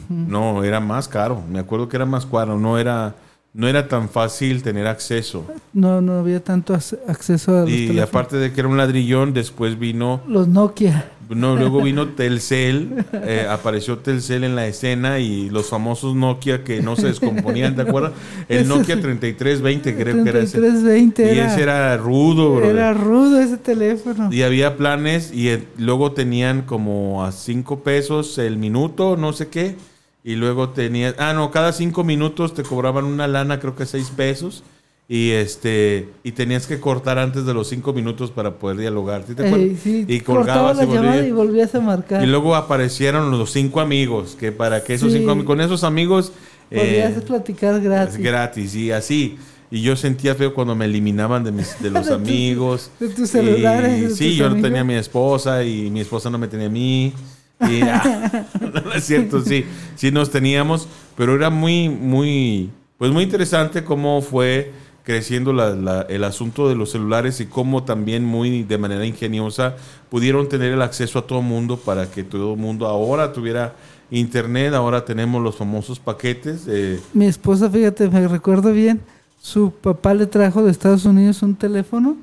No, 0.10 0.62
era 0.66 0.82
más 0.82 1.08
caro. 1.08 1.42
Me 1.50 1.60
acuerdo 1.60 1.88
que 1.88 1.96
era 1.96 2.06
más 2.06 2.26
caro, 2.26 2.60
no 2.60 2.78
era, 2.78 3.16
no 3.54 3.68
era 3.68 3.88
tan 3.88 4.10
fácil 4.10 4.62
tener 4.64 4.88
acceso. 4.88 5.46
No, 5.74 6.02
no 6.02 6.20
había 6.20 6.44
tanto 6.44 6.74
ac- 6.76 6.98
acceso 7.08 7.58
a 7.58 7.62
los 7.62 7.70
Y 7.70 7.88
teléfonos. 7.88 8.04
aparte 8.10 8.38
de 8.38 8.54
que 8.54 8.60
era 8.62 8.70
un 8.70 8.78
ladrillón, 8.78 9.34
después 9.34 9.78
vino 9.80 10.22
Los 10.28 10.48
Nokia. 10.48 11.12
No, 11.30 11.56
luego 11.56 11.84
vino 11.84 12.08
Telcel, 12.08 13.06
eh, 13.14 13.46
apareció 13.48 14.00
Telcel 14.00 14.44
en 14.44 14.56
la 14.56 14.66
escena 14.66 15.20
y 15.20 15.48
los 15.52 15.68
famosos 15.70 16.16
Nokia 16.16 16.64
que 16.64 16.82
no 16.82 16.96
se 16.96 17.06
descomponían, 17.06 17.76
¿te 17.76 17.84
acuerdas? 17.84 18.14
El 18.50 18.68
Nokia 18.68 18.96
sí. 18.96 19.02
3320 19.02 19.96
creo 19.96 20.24
que 20.24 20.30
era 20.32 20.40
ese. 20.40 20.58
3320 20.58 21.36
Y 21.36 21.38
ese 21.40 21.62
era 21.62 21.96
rudo, 21.98 22.56
bro. 22.56 22.66
era 22.68 22.94
rudo 22.96 23.40
ese 23.40 23.58
teléfono. 23.58 24.34
Y 24.34 24.42
había 24.42 24.76
planes 24.76 25.32
y 25.32 25.50
eh, 25.50 25.68
luego 25.78 26.14
tenían 26.14 26.64
como 26.64 27.24
a 27.24 27.32
5 27.32 27.82
pesos 27.84 28.40
el 28.40 28.58
minuto, 28.58 29.16
no 29.16 29.32
sé 29.32 29.50
qué. 29.50 29.76
Y 30.24 30.36
luego 30.36 30.70
tenías, 30.70 31.16
ah, 31.18 31.34
no, 31.34 31.50
cada 31.52 31.72
5 31.72 32.04
minutos 32.04 32.54
te 32.54 32.64
cobraban 32.64 33.06
una 33.06 33.28
lana, 33.28 33.60
creo 33.60 33.76
que 33.76 33.86
6 33.86 34.12
pesos. 34.16 34.64
Y 35.12 35.32
este 35.32 36.08
y 36.24 36.34
tenías 36.34 36.68
que 36.68 36.80
cortar 36.80 37.18
antes 37.18 37.44
de 37.46 37.54
los 37.56 37.68
5 37.70 37.94
minutos 37.94 38.30
para 38.30 38.56
poder 38.60 38.78
dialogar. 38.78 39.24
¿Sí 39.28 39.34
te? 39.34 39.48
Ey, 39.50 39.76
sí, 39.82 40.06
y 40.08 40.20
colgabas 40.20 40.78
la 40.78 40.84
y 40.84 40.86
volvías. 40.86 41.26
y 41.28 41.32
volvías 41.32 41.74
a 41.74 41.80
marcar. 41.82 42.24
Y 42.24 42.28
luego 42.28 42.56
aparecieron 42.56 43.32
los 43.32 43.52
cinco 43.52 43.80
amigos, 43.82 44.36
que 44.40 44.52
para 44.52 44.84
que 44.84 44.94
esos 44.94 45.12
Sí. 45.12 45.18
cinco 45.20 45.44
con 45.46 45.62
esos 45.62 45.84
amigos 45.84 46.32
Podías 46.70 47.18
eh, 47.18 47.22
platicar 47.22 47.82
gratis. 47.82 48.18
gratis 48.20 48.76
y 48.76 48.92
así. 48.92 49.40
Y 49.72 49.82
yo 49.82 49.96
sentía 49.96 50.36
feo 50.36 50.54
cuando 50.54 50.76
me 50.76 50.86
eliminaban 50.86 51.44
de, 51.44 51.52
mis, 51.54 51.82
de 51.82 51.90
los 51.92 52.06
De 52.08 52.14
amigos. 52.14 52.92
de 53.00 53.10
tus 53.10 53.30
celulares, 53.32 53.98
Y 53.98 54.02
de 54.02 54.10
sí, 54.12 54.28
tus 54.30 54.36
yo 54.38 54.46
amigos. 54.46 54.62
tenía 54.62 54.82
a 54.82 54.84
mi 54.84 54.94
esposa 54.94 55.64
y 55.64 55.90
mi 55.90 56.02
esposa 56.02 56.30
no 56.30 56.38
me 56.38 56.48
tenía 56.48 56.68
a 56.68 56.70
mí. 56.70 57.14
Ah, 57.60 58.46
es 58.96 59.06
cierto, 59.06 59.42
sí, 59.42 59.66
sí 59.96 60.12
nos 60.12 60.32
teníamos, 60.32 60.88
pero 61.18 61.36
era 61.36 61.50
muy, 61.50 61.90
muy, 61.90 62.70
pues 62.98 63.12
muy 63.12 63.24
interesante 63.24 63.84
cómo 63.84 64.22
fue 64.22 64.72
creciendo 65.04 65.54
la- 65.54 65.72
la- 65.76 66.02
el 66.04 66.24
asunto 66.24 66.70
de 66.70 66.76
los 66.76 66.92
celulares 66.92 67.40
y 67.42 67.46
cómo 67.48 67.84
también 67.84 68.24
muy 68.24 68.64
de 68.64 68.78
manera 68.78 69.06
ingeniosa 69.06 69.76
pudieron 70.10 70.48
tener 70.48 70.72
el 70.74 70.82
acceso 70.82 71.20
a 71.20 71.24
todo 71.28 71.42
mundo 71.42 71.78
para 71.78 72.10
que 72.10 72.24
todo 72.24 72.56
mundo 72.56 72.86
ahora 72.88 73.34
tuviera 73.34 73.74
internet, 74.12 74.74
ahora 74.74 75.04
tenemos 75.06 75.42
los 75.44 75.56
famosos 75.56 76.00
paquetes. 76.00 76.66
eh, 76.68 77.00
Mi 77.14 77.26
esposa, 77.26 77.70
fíjate, 77.70 78.10
me 78.10 78.28
recuerdo 78.28 78.72
bien, 78.72 79.02
su 79.42 79.72
papá 79.72 80.14
le 80.14 80.26
trajo 80.28 80.64
de 80.64 80.72
Estados 80.72 81.06
Unidos 81.06 81.42
un 81.42 81.56
teléfono 81.56 82.18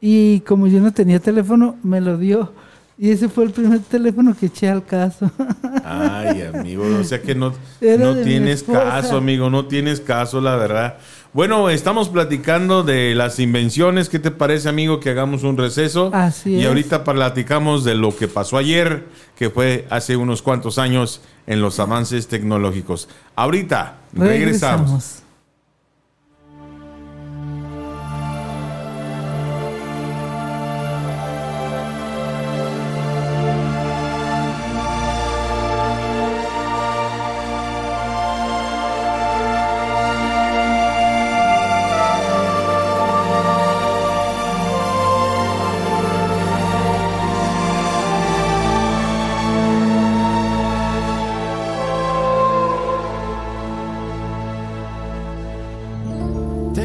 y 0.00 0.40
como 0.40 0.66
yo 0.68 0.80
no 0.80 0.92
tenía 0.92 1.18
teléfono, 1.18 1.76
me 1.82 2.00
lo 2.00 2.18
dio. 2.18 2.52
Y 3.00 3.12
ese 3.12 3.28
fue 3.28 3.44
el 3.44 3.52
primer 3.52 3.78
teléfono 3.78 4.36
que 4.36 4.46
eché 4.46 4.68
al 4.68 4.84
caso. 4.84 5.30
Ay, 5.84 6.42
amigo, 6.42 6.84
o 7.00 7.04
sea 7.04 7.22
que 7.22 7.32
no, 7.32 7.54
no 7.80 8.16
tienes 8.16 8.64
caso, 8.64 9.18
amigo, 9.18 9.48
no 9.50 9.66
tienes 9.66 10.00
caso, 10.00 10.40
la 10.40 10.56
verdad. 10.56 10.98
Bueno, 11.32 11.70
estamos 11.70 12.08
platicando 12.08 12.82
de 12.82 13.14
las 13.14 13.38
invenciones. 13.38 14.08
¿Qué 14.08 14.18
te 14.18 14.32
parece, 14.32 14.68
amigo, 14.68 14.98
que 14.98 15.10
hagamos 15.10 15.44
un 15.44 15.56
receso? 15.56 16.10
Así 16.12 16.54
y 16.54 16.62
es. 16.62 16.66
ahorita 16.66 17.04
platicamos 17.04 17.84
de 17.84 17.94
lo 17.94 18.16
que 18.16 18.26
pasó 18.26 18.56
ayer, 18.56 19.06
que 19.36 19.48
fue 19.48 19.86
hace 19.90 20.16
unos 20.16 20.42
cuantos 20.42 20.76
años 20.78 21.20
en 21.46 21.60
los 21.60 21.78
avances 21.78 22.26
tecnológicos. 22.26 23.08
Ahorita 23.36 23.98
regresamos. 24.12 25.22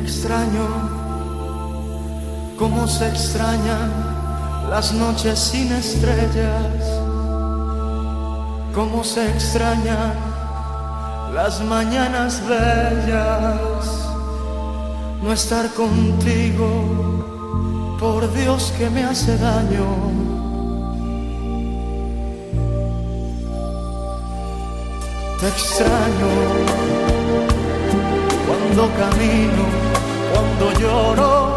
Extraño, 0.04 0.68
como 2.60 2.88
se 2.88 3.08
extrañan 3.08 3.90
las 4.70 4.94
noches 4.94 5.40
sin 5.40 5.72
estrellas, 5.72 6.84
como 8.76 9.04
se 9.04 9.30
extrañan 9.30 10.14
las 11.34 11.62
mañanas 11.62 12.42
bellas, 12.48 13.86
no 15.22 15.32
estar 15.32 15.70
contigo, 15.74 16.68
por 17.98 18.32
Dios 18.34 18.74
que 18.78 18.90
me 18.90 19.06
hace 19.06 19.38
daño. 19.38 19.88
Te 25.40 25.48
extraño 25.48 26.84
cuando 28.74 28.90
camino, 28.96 29.73
lloro, 30.72 31.53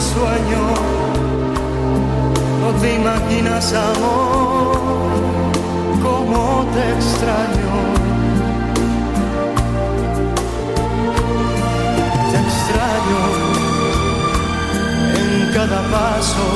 sueño, 0.00 0.62
no 2.60 2.70
te 2.80 2.94
imaginas 2.94 3.72
amor, 3.72 4.76
como 6.02 6.64
te 6.74 6.92
extraño. 6.96 7.74
Te 12.30 12.38
extraño 12.46 13.20
en 15.14 15.52
cada 15.54 15.80
paso 15.90 16.46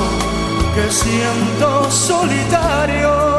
que 0.74 0.90
siento 0.90 1.90
solitario, 1.90 3.29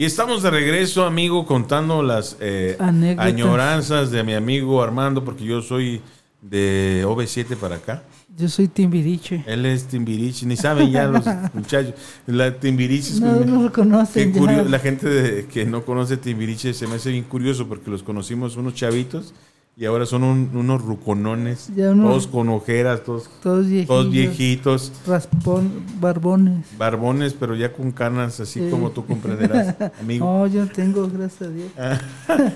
Y 0.00 0.06
estamos 0.06 0.42
de 0.42 0.50
regreso, 0.50 1.04
amigo, 1.04 1.44
contando 1.44 2.02
las 2.02 2.38
eh, 2.40 2.74
añoranzas 3.18 4.10
de 4.10 4.22
mi 4.24 4.32
amigo 4.32 4.82
Armando, 4.82 5.22
porque 5.26 5.44
yo 5.44 5.60
soy 5.60 6.00
de 6.40 7.02
OV7 7.06 7.54
para 7.56 7.76
acá. 7.76 8.02
Yo 8.34 8.48
soy 8.48 8.68
Timbiriche. 8.68 9.44
Él 9.46 9.66
es 9.66 9.84
Timbiriche, 9.88 10.46
ni 10.46 10.56
saben 10.56 10.90
ya 10.90 11.04
los 11.04 11.22
muchachos. 11.52 11.92
La 12.26 12.58
Timbiriche 12.58 13.10
es 13.10 13.20
No 13.20 13.40
como- 13.40 13.56
lo 13.58 13.62
reconocen 13.68 14.32
Qué 14.32 14.38
ya. 14.40 14.46
curio- 14.46 14.64
la 14.70 14.78
gente 14.78 15.06
de- 15.06 15.44
que 15.44 15.66
no 15.66 15.84
conoce 15.84 16.16
Timbiriche 16.16 16.72
se 16.72 16.86
me 16.86 16.94
hace 16.94 17.10
bien 17.10 17.24
curioso 17.24 17.68
porque 17.68 17.90
los 17.90 18.02
conocimos 18.02 18.56
unos 18.56 18.72
chavitos 18.74 19.34
y 19.80 19.86
ahora 19.86 20.04
son 20.04 20.24
un- 20.24 20.50
unos 20.54 20.82
ruconones, 20.82 21.70
todos 21.74 22.26
con 22.26 22.50
ojeras, 22.50 23.02
todos, 23.02 23.30
Todos 23.42 23.66
viejitos. 23.66 23.88
todos 23.88 24.10
viejitos, 24.10 24.92
Raspón, 25.06 25.70
barbones. 25.98 26.66
barbones, 26.76 27.32
pero 27.32 27.54
ya 27.54 27.72
con 27.72 27.90
canas, 27.90 28.38
así 28.40 28.60
Sí. 28.60 28.68
como 28.70 28.90
tú 28.90 29.06
comprenderás, 29.06 29.74
amigo. 30.00 30.26
No, 30.26 30.46
yo 30.46 30.66
tengo, 30.66 31.08
gracias 31.08 31.48
a 31.48 31.50
Dios. 31.50 31.68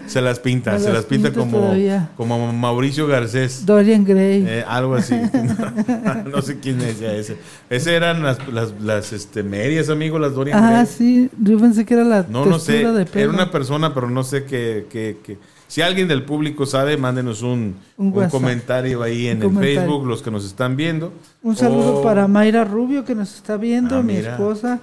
Se 0.07 0.21
las 0.21 0.39
pinta, 0.39 0.79
se 0.79 0.85
las 0.85 0.95
las 0.97 1.05
pinta 1.07 1.33
como, 1.33 1.57
todavía. 1.61 2.11
como 2.15 2.53
Mauricio 2.53 3.07
Garcés. 3.07 3.65
Dorian 3.65 4.05
Gray. 4.05 4.45
Eh, 4.47 4.65
algo 4.69 4.95
así. 4.95 5.15
no 6.31 6.43
sé 6.43 6.61
quién 6.61 6.79
es 6.83 7.01
ya 7.01 7.13
ese. 7.15 7.39
Ese 7.71 7.95
eran 7.95 8.23
las, 8.23 8.47
las, 8.53 8.73
las, 8.83 9.13
este, 9.15 9.43
medias, 9.43 9.89
amigo, 9.89 10.19
las 10.19 10.35
Dorian 10.35 10.63
ah, 10.63 10.71
Gray. 10.73 10.87
sí. 10.87 11.31
Yo 11.41 11.59
pensé 11.59 11.87
que 11.87 11.95
era 11.95 12.05
la 12.05 12.27
No, 12.29 12.45
no 12.45 12.59
sé. 12.59 12.73
textura 12.73 12.93
de 12.99 13.07
pelo. 13.07 13.25
Era 13.25 13.33
una 13.33 13.51
persona, 13.51 13.95
pero 13.95 14.11
no 14.11 14.23
sé 14.25 14.45
qué. 14.45 14.87
qué- 14.91 15.17
qué. 15.25 15.39
Si 15.69 15.83
alguien 15.83 16.07
del 16.09 16.23
público 16.25 16.67
sabe, 16.67 16.97
mándenos 16.97 17.43
un, 17.43 17.77
Un 17.97 18.13
comentario 18.29 19.03
ahí 19.03 19.27
en 19.29 19.43
el. 19.43 19.51
Facebook, 19.57 20.07
los 20.07 20.23
que 20.23 20.31
nos 20.31 20.45
están 20.45 20.77
viendo. 20.77 21.13
Un 21.43 21.57
saludo 21.57 22.03
para 22.03 22.29
Mayra 22.29 22.65
Rubio 22.65 23.05
que 23.05 23.15
nos 23.15 23.35
está 23.35 23.57
viendo, 23.57 23.97
Ah, 23.99 24.03
mi 24.03 24.15
mira. 24.15 24.33
esposa, 24.33 24.81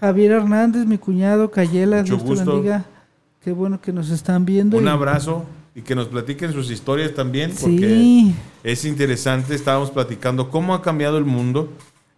Javier 0.00 0.32
Hernández, 0.32 0.84
mi 0.86 0.98
cuñado, 0.98 1.50
Cayela, 1.50 1.98
Mucho 2.02 2.16
Dios 2.16 2.26
gusto. 2.26 2.52
bendiga. 2.52 2.84
Qué 3.42 3.52
bueno 3.52 3.80
que 3.80 3.92
nos 3.92 4.10
están 4.10 4.44
viendo. 4.44 4.76
Un 4.76 4.84
y- 4.84 4.88
abrazo 4.88 5.44
y 5.74 5.82
que 5.82 5.94
nos 5.94 6.08
platiquen 6.08 6.52
sus 6.52 6.70
historias 6.70 7.14
también, 7.14 7.50
porque 7.58 7.78
Sí, 7.88 8.34
es 8.62 8.84
interesante. 8.84 9.54
Estábamos 9.54 9.90
platicando 9.90 10.50
cómo 10.50 10.74
ha 10.74 10.82
cambiado 10.82 11.16
el 11.18 11.24
mundo 11.24 11.68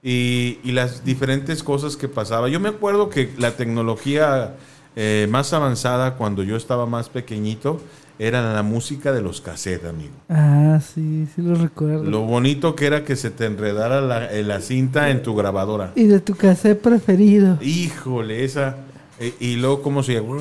y, 0.03 0.59
y 0.65 0.73
las 0.73 1.05
diferentes 1.05 1.63
cosas 1.63 1.97
que 1.97 2.09
pasaba. 2.09 2.49
Yo 2.49 2.61
me 2.61 2.69
acuerdo 2.69 3.09
que 3.11 3.33
la 3.39 3.53
tecnología 3.53 4.55
eh, 4.95 5.27
más 5.31 5.53
avanzada 5.53 6.15
cuando 6.15 6.43
yo 6.43 6.57
estaba 6.57 6.87
más 6.87 7.09
pequeñito 7.09 7.81
era 8.19 8.53
la 8.55 8.63
música 8.63 9.13
de 9.13 9.21
los 9.23 9.41
cassettes, 9.41 9.89
amigo. 9.89 10.15
ah, 10.29 10.81
sí, 10.81 11.27
sí 11.35 11.43
lo 11.43 11.55
recuerdo. 11.55 12.05
Lo 12.05 12.23
bonito 12.23 12.75
que 12.75 12.87
era 12.87 13.05
que 13.05 13.17
se 13.17 13.31
te 13.31 13.45
enredara 13.47 14.01
la, 14.01 14.33
eh, 14.33 14.43
la 14.43 14.61
cinta 14.61 15.11
en 15.11 15.23
tu 15.23 15.35
grabadora. 15.35 15.93
Y 15.95 16.05
de 16.05 16.21
tu 16.21 16.35
cassette 16.35 16.81
preferido. 16.81 17.59
Híjole, 17.61 18.45
esa. 18.45 18.77
eh, 19.21 19.35
y 19.41 19.57
luego, 19.57 19.83
¿cómo 19.83 20.03
se 20.03 20.15
llama? 20.15 20.37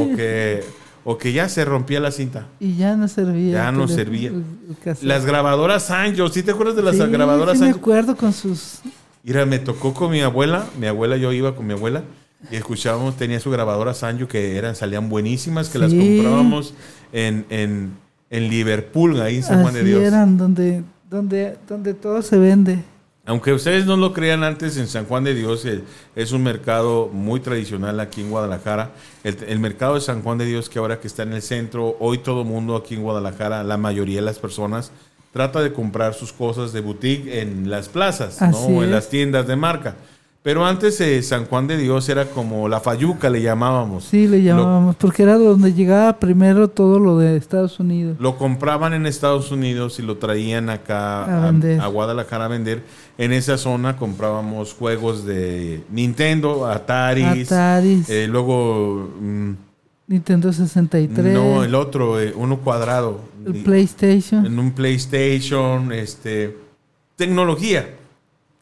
O 0.00 0.16
que, 0.16 0.62
o 1.04 1.16
que 1.18 1.32
ya 1.32 1.48
se 1.48 1.64
rompía 1.64 2.00
la 2.00 2.10
cinta. 2.10 2.46
Y 2.60 2.76
ya 2.76 2.96
no 2.96 3.08
servía. 3.08 3.52
Ya 3.54 3.72
no 3.72 3.88
servía. 3.88 4.32
Las 5.02 5.24
grabadoras 5.24 5.84
Sanyo, 5.84 6.28
¿sí 6.28 6.42
te 6.42 6.50
acuerdas 6.52 6.76
de 6.76 6.82
las 6.82 6.96
Sí, 6.96 7.02
grabadoras 7.06 7.54
sí 7.58 7.64
me 7.64 7.70
Sanyo? 7.70 7.80
acuerdo 7.80 8.16
con 8.16 8.32
sus... 8.32 8.80
Mira, 9.24 9.44
me 9.46 9.58
tocó 9.58 9.92
con 9.94 10.10
mi 10.10 10.20
abuela. 10.20 10.66
Mi 10.80 10.86
abuela, 10.86 11.16
yo 11.16 11.32
iba 11.32 11.54
con 11.54 11.66
mi 11.66 11.74
abuela 11.74 12.02
y 12.50 12.56
escuchábamos, 12.56 13.16
tenía 13.16 13.40
su 13.40 13.50
grabadora 13.50 13.94
Sanyo 13.94 14.28
que 14.28 14.56
eran, 14.56 14.76
salían 14.76 15.08
buenísimas, 15.08 15.68
que 15.68 15.78
las 15.78 15.92
comprábamos 15.92 16.74
en, 17.12 17.44
en, 17.50 17.92
en 18.30 18.48
Liverpool, 18.48 19.20
ahí 19.20 19.36
en 19.36 19.42
San 19.42 19.62
Juan 19.62 19.74
de 19.74 19.84
Dios. 19.84 20.02
eran, 20.02 20.36
donde, 20.38 20.84
donde, 21.10 21.56
donde 21.68 21.94
todo 21.94 22.22
se 22.22 22.38
vende. 22.38 22.78
Aunque 23.26 23.52
ustedes 23.52 23.84
no 23.84 23.98
lo 23.98 24.14
crean 24.14 24.42
antes, 24.42 24.78
en 24.78 24.86
San 24.86 25.04
Juan 25.04 25.22
de 25.22 25.34
Dios 25.34 25.64
eh, 25.66 25.82
es 26.16 26.32
un 26.32 26.42
mercado 26.42 27.10
muy 27.12 27.40
tradicional 27.40 28.00
aquí 28.00 28.22
en 28.22 28.30
Guadalajara. 28.30 28.92
El, 29.22 29.36
el 29.46 29.58
mercado 29.58 29.96
de 29.96 30.00
San 30.00 30.22
Juan 30.22 30.38
de 30.38 30.46
Dios, 30.46 30.70
que 30.70 30.78
ahora 30.78 30.98
que 30.98 31.08
está 31.08 31.24
en 31.24 31.34
el 31.34 31.42
centro, 31.42 31.96
hoy 32.00 32.18
todo 32.18 32.44
mundo 32.44 32.74
aquí 32.74 32.94
en 32.94 33.02
Guadalajara, 33.02 33.64
la 33.64 33.76
mayoría 33.76 34.16
de 34.16 34.22
las 34.22 34.38
personas, 34.38 34.92
trata 35.30 35.60
de 35.60 35.74
comprar 35.74 36.14
sus 36.14 36.32
cosas 36.32 36.72
de 36.72 36.80
boutique 36.80 37.42
en 37.42 37.68
las 37.68 37.90
plazas, 37.90 38.40
¿no? 38.40 38.58
O 38.60 38.82
en 38.82 38.90
las 38.90 39.10
tiendas 39.10 39.46
de 39.46 39.56
marca. 39.56 39.96
Pero 40.48 40.64
antes 40.64 40.98
eh, 41.02 41.22
San 41.22 41.44
Juan 41.44 41.66
de 41.66 41.76
Dios 41.76 42.08
era 42.08 42.24
como 42.24 42.68
la 42.70 42.80
Fayuca, 42.80 43.28
le 43.28 43.42
llamábamos. 43.42 44.04
Sí, 44.04 44.26
le 44.26 44.38
Lo- 44.38 44.44
llamábamos, 44.44 44.96
porque 44.96 45.22
era 45.24 45.36
donde 45.36 45.74
llegaba 45.74 46.18
primero 46.18 46.68
todo 46.68 46.98
lo 46.98 47.18
de 47.18 47.36
Estados 47.36 47.78
Unidos. 47.78 48.16
Lo 48.18 48.38
compraban 48.38 48.94
en 48.94 49.04
Estados 49.04 49.52
Unidos 49.52 49.98
y 49.98 50.02
lo 50.02 50.16
traían 50.16 50.70
acá 50.70 51.24
A 51.24 51.42
a, 51.48 51.50
vender. 51.50 51.78
a 51.78 51.86
Guadalajara 51.88 52.46
a 52.46 52.48
vender. 52.48 52.82
En 53.18 53.34
esa 53.34 53.58
zona 53.58 53.98
comprábamos 53.98 54.72
juegos 54.72 55.26
de 55.26 55.82
Nintendo, 55.90 56.64
Atari, 56.66 57.24
Ataris, 57.42 58.08
eh, 58.08 58.26
luego 58.26 59.06
mm, 59.20 59.50
Nintendo 60.06 60.50
63, 60.50 61.34
no 61.34 61.62
el 61.62 61.74
otro, 61.74 62.18
eh, 62.22 62.32
uno 62.34 62.56
cuadrado, 62.60 63.20
el 63.44 63.62
PlayStation. 63.64 64.46
en 64.46 64.58
un 64.58 64.70
PlayStation, 64.72 65.92
este 65.92 66.56
tecnología. 67.16 67.86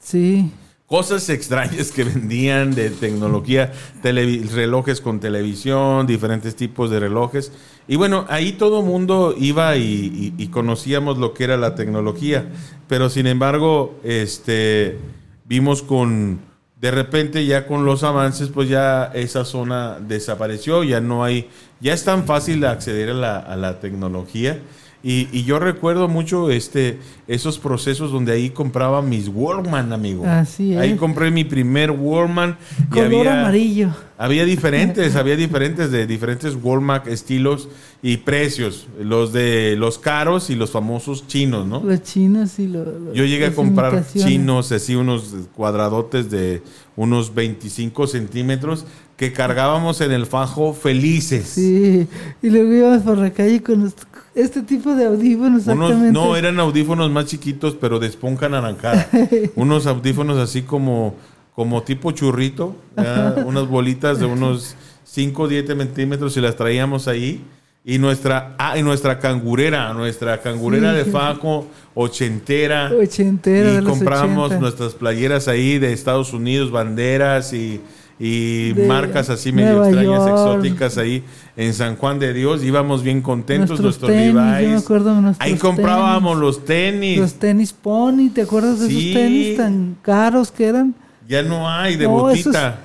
Sí, 0.01 0.51
Cosas 0.87 1.29
extrañas 1.31 1.91
que 1.91 2.05
vendían 2.05 2.75
de 2.75 2.91
tecnología, 2.91 3.73
relojes 4.03 5.01
con 5.01 5.19
televisión, 5.19 6.07
diferentes 6.07 6.55
tipos 6.55 6.91
de 6.91 7.01
relojes. 7.01 7.51
Y 7.89 7.97
bueno, 7.97 8.25
ahí 8.29 8.53
todo 8.53 8.83
mundo 8.83 9.35
iba 9.37 9.77
y 9.77 10.49
conocíamos 10.53 11.19
lo 11.19 11.35
que 11.35 11.45
era 11.45 11.57
la 11.57 11.75
tecnología. 11.75 12.47
Pero 12.89 13.11
sin 13.11 13.27
embargo, 13.27 13.99
este, 14.05 14.99
vimos 15.45 15.83
con, 15.83 16.41
de 16.81 16.91
repente 16.91 17.45
ya 17.47 17.67
con 17.67 17.85
los 17.85 18.05
avances, 18.05 18.49
pues 18.49 18.69
ya 18.69 19.07
esa 19.07 19.45
zona 19.45 19.99
desapareció, 20.01 20.85
ya 20.85 21.01
no 21.01 21.25
hay, 21.25 21.49
ya 21.81 21.93
es 21.93 22.05
tan 22.05 22.25
fácil 22.27 22.65
acceder 22.65 23.11
a 23.11 23.15
la, 23.15 23.39
a 23.39 23.57
la 23.57 23.81
tecnología. 23.81 24.61
Y, 25.03 25.29
y 25.31 25.45
yo 25.45 25.59
recuerdo 25.61 26.09
mucho 26.09 26.51
este, 26.51 26.99
esos 27.29 27.59
procesos 27.59 28.11
donde 28.11 28.33
ahí 28.33 28.51
compraba 28.51 29.03
mis 29.03 29.29
Walkman, 29.29 29.93
amigo. 29.93 30.25
Así 30.27 30.73
es. 30.73 30.79
Ahí 30.81 30.97
compré 30.97 31.31
mi 31.31 31.45
primer 31.45 31.91
Walkman. 31.93 32.57
y 32.81 32.85
color 32.93 33.05
había, 33.29 33.41
amarillo. 33.41 33.89
había 34.19 34.45
diferentes, 34.45 35.15
había 35.17 35.37
diferentes 35.37 35.91
de 35.93 36.07
diferentes 36.09 36.57
Walmart 36.61 37.07
estilos 37.07 37.69
y 38.03 38.17
precios. 38.17 38.89
Los 39.01 39.33
de 39.33 39.77
los 39.79 39.99
caros 39.99 40.51
y 40.51 40.57
los 40.57 40.71
famosos 40.71 41.27
chinos, 41.29 41.67
¿no? 41.67 41.83
Los 41.85 42.03
chinos 42.03 42.59
y 42.59 42.67
los. 42.67 42.87
los- 42.87 43.15
Yo 43.15 43.25
llegué 43.25 43.47
a 43.47 43.53
comprar 43.55 44.05
chinos, 44.13 44.73
así 44.73 44.97
unos 44.97 45.35
cuadradotes 45.55 46.31
de 46.31 46.63
unos 46.97 47.35
25 47.35 48.07
centímetros 48.07 48.87
que 49.17 49.33
cargábamos 49.33 50.01
en 50.01 50.13
el 50.13 50.27
fajo 50.27 50.75
felices. 50.75 51.49
Sí, 51.49 52.07
y 52.43 52.51
luego 52.51 52.73
íbamos 52.73 53.03
por 53.03 53.19
la 53.19 53.31
calle 53.31 53.63
con 53.63 53.85
los- 53.85 53.95
este 54.35 54.61
tipo 54.63 54.95
de 54.95 55.07
audífonos 55.07 55.67
Unos, 55.67 55.97
no, 55.97 56.37
eran 56.37 56.61
audífonos 56.61 57.11
más 57.11 57.25
chiquitos, 57.27 57.75
pero 57.81 57.99
de 57.99 58.09
esponja 58.09 58.47
anaranjada. 58.47 59.09
unos 59.57 59.87
audífonos 59.87 60.37
así 60.39 60.63
como, 60.63 61.15
como 61.55 61.83
tipo 61.83 62.11
churrito, 62.13 62.77
¿ya? 62.97 63.35
unas 63.47 63.67
bolitas 63.67 64.19
de 64.21 64.27
unos 64.27 64.75
5 65.05 65.43
o 65.45 65.49
10 65.49 65.67
centímetros 65.67 66.37
y 66.37 66.41
las 66.43 66.55
traíamos 66.57 67.09
ahí. 67.09 67.43
Y 67.89 67.99
nuestra, 67.99 68.57
ah, 68.59 68.77
y 68.77 68.83
nuestra 68.83 69.21
cangurera, 69.21 69.93
nuestra 69.95 70.43
cangurera 70.43 70.91
Sí. 70.91 70.99
de 70.99 71.05
fajo 71.05 71.69
ochentera. 71.95 72.91
Ochentera 72.93 73.71
de 73.73 73.79
y 73.79 73.81
los 73.81 73.91
comprábamos 73.91 74.47
80. 74.47 74.61
nuestras 74.61 74.95
playeras 74.95 75.47
ahí 75.49 75.79
de 75.79 75.93
Estados 75.93 76.33
Unidos, 76.33 76.71
banderas 76.73 77.53
y, 77.53 77.81
y 78.19 78.73
De 78.73 78.87
marcas 78.87 79.29
así 79.29 79.53
medio 79.53 79.85
extrañas, 79.85 80.27
York. 80.27 80.31
exóticas 80.31 80.97
ahí 80.99 81.23
en 81.57 81.75
San 81.75 81.97
Juan 81.97 82.19
de 82.19 82.33
Dios. 82.33 82.65
Íbamos 82.65 83.03
bien 83.03 83.21
contentos, 83.21 83.79
Nuestros 83.81 84.11
tenis, 84.11 84.33
yo 84.35 84.41
me 84.41 84.61
Levi's. 84.63 84.83
acuerdo 84.83 85.15
de 85.15 85.21
nuestros 85.21 85.47
Ahí 85.47 85.57
comprábamos 85.57 86.33
tenis. 86.33 86.41
los 86.41 86.65
tenis. 86.65 87.19
Los 87.19 87.35
tenis 87.35 87.73
Pony, 87.75 88.31
¿te 88.35 88.43
acuerdas 88.43 88.81
de 88.81 88.89
Sí. 88.89 89.11
esos 89.11 89.21
tenis 89.23 89.57
tan 89.59 89.97
caros 90.03 90.51
que 90.51 90.65
eran? 90.67 90.95
Ya 91.29 91.43
no 91.43 91.69
hay 91.69 91.97
de 91.97 92.05
No, 92.05 92.11
botita. 92.13 92.81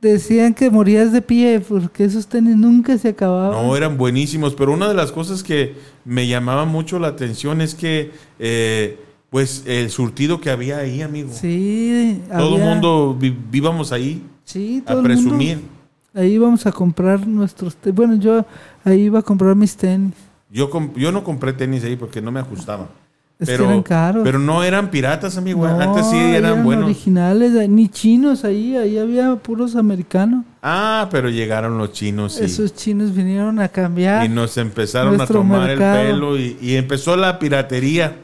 Decían 0.00 0.52
que 0.54 0.68
morías 0.68 1.12
de 1.12 1.22
pie 1.22 1.60
porque 1.60 2.04
esos 2.04 2.26
tenis 2.26 2.56
nunca 2.56 2.98
se 2.98 3.10
acababan. 3.10 3.52
No, 3.52 3.76
eran 3.76 3.96
buenísimos. 3.96 4.54
Pero 4.56 4.72
una 4.72 4.88
de 4.88 4.94
las 4.94 5.12
cosas 5.12 5.44
que 5.44 5.74
me 6.04 6.26
llamaba 6.26 6.64
mucho 6.64 6.98
la 6.98 7.06
atención 7.08 7.60
es 7.60 7.76
que, 7.76 8.10
eh, 8.40 8.98
pues, 9.32 9.64
el 9.66 9.88
surtido 9.90 10.40
que 10.40 10.50
había 10.50 10.76
ahí, 10.78 11.00
amigo. 11.02 11.30
Sí, 11.32 12.20
Todo 12.30 12.54
el 12.56 12.62
había- 12.62 12.64
mundo 12.74 13.16
vi- 13.18 13.36
íbamos 13.52 13.90
ahí 13.90 14.22
sí, 14.44 14.82
a 14.84 14.90
todo 14.92 15.00
el 15.00 15.08
mundo. 15.08 15.22
presumir. 15.22 15.60
Ahí 16.14 16.32
íbamos 16.34 16.66
a 16.66 16.72
comprar 16.72 17.26
nuestros 17.26 17.74
tenis. 17.74 17.96
Bueno, 17.96 18.14
yo 18.16 18.44
ahí 18.84 19.00
iba 19.04 19.20
a 19.20 19.22
comprar 19.22 19.56
mis 19.56 19.74
tenis. 19.74 20.12
Yo, 20.50 20.70
comp- 20.70 20.94
yo 20.96 21.10
no 21.10 21.24
compré 21.24 21.54
tenis 21.54 21.82
ahí 21.84 21.96
porque 21.96 22.20
no 22.20 22.30
me 22.30 22.40
ajustaban. 22.40 22.88
Es 23.38 23.48
pero, 23.48 23.64
que 23.64 23.70
eran 23.70 23.82
caros. 23.82 24.22
pero 24.22 24.38
no 24.38 24.62
eran 24.62 24.90
piratas, 24.90 25.36
amigo. 25.38 25.66
No, 25.66 25.80
Antes 25.80 26.06
sí 26.10 26.16
eran, 26.18 26.62
buenos. 26.62 26.84
originales, 26.84 27.54
eh, 27.54 27.66
ni 27.66 27.88
chinos 27.88 28.44
ahí, 28.44 28.76
ahí 28.76 28.98
había 28.98 29.34
puros 29.36 29.74
americanos. 29.74 30.44
Ah, 30.62 31.08
pero 31.10 31.30
llegaron 31.30 31.76
los 31.78 31.90
chinos 31.92 32.38
y, 32.40 32.44
Esos 32.44 32.74
chinos 32.74 33.12
vinieron 33.14 33.58
a 33.58 33.68
cambiar. 33.68 34.26
y 34.26 34.28
nos 34.28 34.58
empezaron 34.58 35.14
a 35.14 35.16
nuestro 35.16 35.38
tomar 35.40 35.66
mercado. 35.66 35.98
el 36.02 36.06
pelo 36.12 36.38
y, 36.38 36.58
y 36.60 36.74
empezó 36.76 37.16
la 37.16 37.38
piratería. 37.38 38.14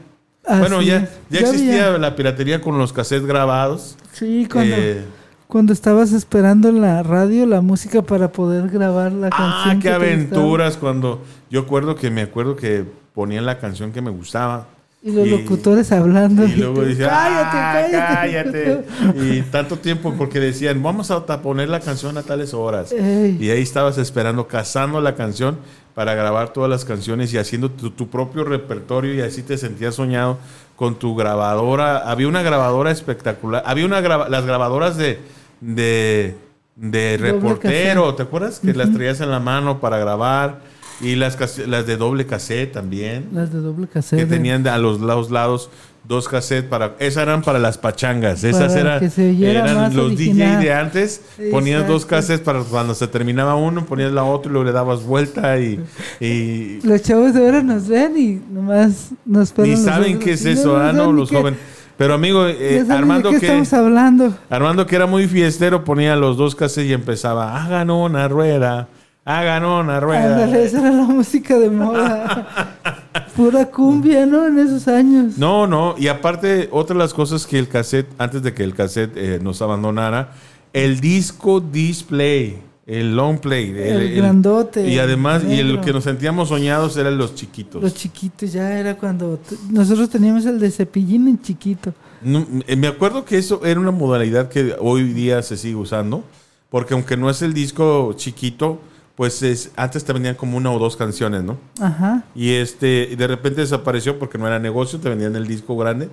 Así 0.49 0.59
bueno, 0.59 0.81
ya, 0.81 1.01
ya 1.01 1.09
Ya 1.29 1.39
existía 1.41 1.87
había- 1.87 1.97
la 1.99 2.15
piratería 2.15 2.61
con 2.61 2.77
los 2.77 2.91
cassettes 2.93 3.25
grabados. 3.25 3.95
Sí, 4.13 4.47
cuando, 4.51 4.75
Eh, 4.77 5.03
cuando 5.47 5.73
estabas 5.73 6.11
esperando 6.11 6.69
en 6.69 6.81
la 6.81 7.03
radio 7.03 7.45
la 7.45 7.61
música 7.61 8.01
para 8.01 8.31
poder 8.31 8.69
grabar 8.69 9.11
la 9.11 9.29
canción. 9.29 9.77
Ah, 9.77 9.79
qué 9.81 9.89
aventuras 9.89 10.77
cuando 10.77 11.21
yo 11.49 11.61
acuerdo 11.61 11.95
que 11.95 12.09
me 12.09 12.21
acuerdo 12.21 12.55
que 12.55 12.83
ponían 13.13 13.45
la 13.45 13.59
canción 13.59 13.91
que 13.91 14.01
me 14.01 14.09
gustaba. 14.11 14.67
Y 15.01 15.11
los 15.13 15.25
Y- 15.27 15.29
locutores 15.29 15.91
hablando. 15.93 16.43
Y 16.45 16.55
luego 16.55 16.81
tú, 16.81 16.85
dice, 16.85 17.03
cállate, 17.03 17.57
"Ah, 17.57 17.87
cállate. 17.89 18.43
cállate". 18.51 18.85
Y 19.37 19.41
tanto 19.43 19.77
tiempo 19.77 20.13
porque 20.17 20.41
decían, 20.41 20.83
vamos 20.83 21.09
a 21.09 21.25
poner 21.41 21.69
la 21.69 21.79
canción 21.79 22.17
a 22.17 22.23
tales 22.23 22.53
horas. 22.53 22.91
Ey. 22.91 23.37
Y 23.39 23.49
ahí 23.49 23.61
estabas 23.61 23.97
esperando, 23.97 24.47
cazando 24.47 24.99
la 24.99 25.15
canción 25.15 25.57
para 25.95 26.13
grabar 26.15 26.53
todas 26.53 26.69
las 26.69 26.85
canciones 26.85 27.33
y 27.33 27.37
haciendo 27.37 27.71
tu, 27.71 27.91
tu 27.91 28.09
propio 28.09 28.43
repertorio 28.43 29.13
y 29.13 29.21
así 29.21 29.43
te 29.43 29.57
sentías 29.57 29.95
soñado 29.95 30.37
con 30.75 30.95
tu 30.97 31.13
grabadora. 31.15 31.97
Había 32.09 32.29
una 32.29 32.41
grabadora 32.41 32.89
espectacular. 32.89 33.63
Había 33.65 33.85
una 33.85 33.99
las 33.99 34.45
grabadoras 34.45 34.95
de, 34.97 35.19
de, 35.59 37.17
reportero. 37.19 38.15
¿te 38.15 38.23
acuerdas? 38.23 38.59
Que 38.59 38.73
las 38.73 38.93
traías 38.93 39.19
en 39.19 39.29
la 39.29 39.41
mano 39.41 39.81
para 39.81 39.97
grabar. 39.97 40.61
Y 41.01 41.15
las, 41.15 41.37
las 41.59 41.85
de 41.85 41.95
doble 41.95 42.25
cassette 42.25 42.73
también 42.73 43.29
Las 43.31 43.53
de 43.53 43.59
doble 43.59 43.87
cassette. 43.87 44.19
que 44.19 44.25
tenían 44.25 44.67
a 44.67 44.77
los 44.77 44.99
lados 44.99 45.31
lados 45.31 45.69
dos 46.03 46.27
cassettes 46.27 46.69
para 46.69 46.95
esas 46.99 47.23
eran 47.23 47.41
para 47.43 47.59
las 47.59 47.77
pachangas 47.77 48.43
esas 48.43 48.73
Para 48.73 48.79
eran 48.79 48.99
que 48.99 49.09
se 49.09 49.29
oyera 49.29 49.59
eran 49.71 49.95
los 49.95 50.05
original. 50.07 50.59
DJ 50.59 50.65
de 50.65 50.73
antes 50.73 51.21
ponías 51.51 51.87
dos 51.87 52.05
cassettes 52.05 52.41
para 52.41 52.61
cuando 52.61 52.95
se 52.95 53.07
terminaba 53.07 53.55
uno 53.55 53.85
ponías 53.85 54.11
la 54.11 54.23
otra 54.23 54.49
y 54.49 54.53
luego 54.53 54.65
le 54.65 54.71
dabas 54.71 55.03
vuelta 55.03 55.59
y, 55.59 55.79
y 56.19 56.79
Los 56.83 57.01
chavos 57.03 57.33
de 57.33 57.45
ahora 57.45 57.61
nos 57.61 57.87
ven 57.87 58.17
y 58.17 58.41
nomás 58.51 59.09
nos 59.25 59.55
ni 59.59 59.77
saben 59.77 60.17
qué 60.19 60.31
es 60.31 60.45
eso 60.45 60.77
ah 60.77 60.91
no 60.93 61.11
los 61.11 61.29
jóvenes 61.29 61.59
pero 61.97 62.13
amigo 62.13 62.47
eh, 62.47 62.83
Armando 62.89 63.29
¿De 63.29 63.35
qué 63.35 63.39
que 63.41 63.45
estamos 63.47 63.73
hablando? 63.73 64.33
Armando 64.49 64.87
que 64.87 64.95
era 64.95 65.05
muy 65.05 65.27
fiestero 65.27 65.83
ponía 65.83 66.15
los 66.15 66.37
dos 66.37 66.55
cassettes 66.55 66.89
y 66.89 66.93
empezaba 66.93 67.61
hagan 67.63 67.91
una 67.91 68.27
rueda 68.27 68.87
hagan 69.25 69.63
una 69.65 69.99
rueda 69.99 70.35
Ándale, 70.43 70.63
esa 70.63 70.79
era 70.79 70.91
la 70.91 71.03
música 71.03 71.59
de 71.59 71.69
moda. 71.69 72.47
Pura 73.35 73.65
cumbia, 73.65 74.25
¿no? 74.25 74.47
En 74.47 74.59
esos 74.59 74.87
años. 74.87 75.37
No, 75.37 75.67
no, 75.67 75.95
y 75.97 76.07
aparte, 76.07 76.69
otra 76.71 76.93
de 76.93 76.99
las 76.99 77.13
cosas 77.13 77.47
que 77.47 77.57
el 77.57 77.67
cassette, 77.67 78.07
antes 78.17 78.43
de 78.43 78.53
que 78.53 78.63
el 78.63 78.73
cassette 78.73 79.15
eh, 79.15 79.39
nos 79.41 79.61
abandonara, 79.61 80.33
el 80.73 80.99
disco 80.99 81.59
display, 81.59 82.57
el 82.85 83.15
long 83.15 83.39
play. 83.39 83.69
El 83.69 84.15
grandote, 84.15 84.87
Y 84.87 84.99
además, 84.99 85.43
y 85.47 85.59
el 85.59 85.79
que 85.81 85.93
nos 85.93 86.03
sentíamos 86.03 86.49
soñados 86.49 86.97
eran 86.97 87.17
los 87.17 87.35
chiquitos. 87.35 87.81
Los 87.81 87.93
chiquitos 87.93 88.51
ya 88.51 88.79
era 88.79 88.97
cuando 88.97 89.39
nosotros 89.69 90.09
teníamos 90.09 90.45
el 90.45 90.59
de 90.59 90.71
cepillín 90.71 91.27
en 91.27 91.41
chiquito. 91.41 91.93
No, 92.21 92.45
eh, 92.67 92.75
me 92.75 92.87
acuerdo 92.87 93.25
que 93.25 93.37
eso 93.37 93.61
era 93.63 93.79
una 93.79 93.91
modalidad 93.91 94.49
que 94.49 94.75
hoy 94.79 95.03
día 95.13 95.41
se 95.41 95.55
sigue 95.55 95.75
usando, 95.75 96.23
porque 96.69 96.93
aunque 96.93 97.15
no 97.15 97.29
es 97.29 97.41
el 97.41 97.53
disco 97.53 98.13
chiquito, 98.15 98.79
pues 99.19 99.43
es, 99.43 99.71
antes 99.75 100.05
te 100.05 100.13
vendían 100.13 100.35
como 100.35 100.55
una 100.55 100.71
o 100.71 100.79
dos 100.79 100.95
canciones, 100.95 101.43
¿no? 101.43 101.57
Ajá. 101.81 102.23
Y 102.33 102.51
este, 102.53 103.17
de 103.17 103.27
repente 103.27 103.59
desapareció 103.59 104.17
porque 104.17 104.37
no 104.37 104.47
era 104.47 104.59
negocio, 104.59 104.97
te 104.97 105.09
vendían 105.09 105.35
el 105.35 105.45
disco 105.45 105.75
grande. 105.75 106.07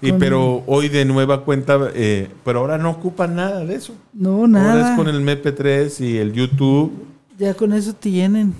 Y 0.00 0.08
Con- 0.08 0.18
pero 0.18 0.62
hoy 0.66 0.88
de 0.88 1.04
nueva 1.04 1.44
cuenta, 1.44 1.78
eh, 1.92 2.30
pero 2.46 2.60
ahora 2.60 2.78
no 2.78 2.88
ocupan 2.92 3.36
nada 3.36 3.62
de 3.62 3.74
eso. 3.74 3.92
No, 4.14 4.36
Ahora 4.36 4.48
nada. 4.48 4.90
es 4.92 4.96
con 4.96 5.06
el 5.06 5.20
MP3 5.20 6.00
y 6.00 6.16
el 6.16 6.32
YouTube. 6.32 6.92
Ya 7.38 7.52
con 7.52 7.74
eso 7.74 7.92
tienen. 7.92 8.54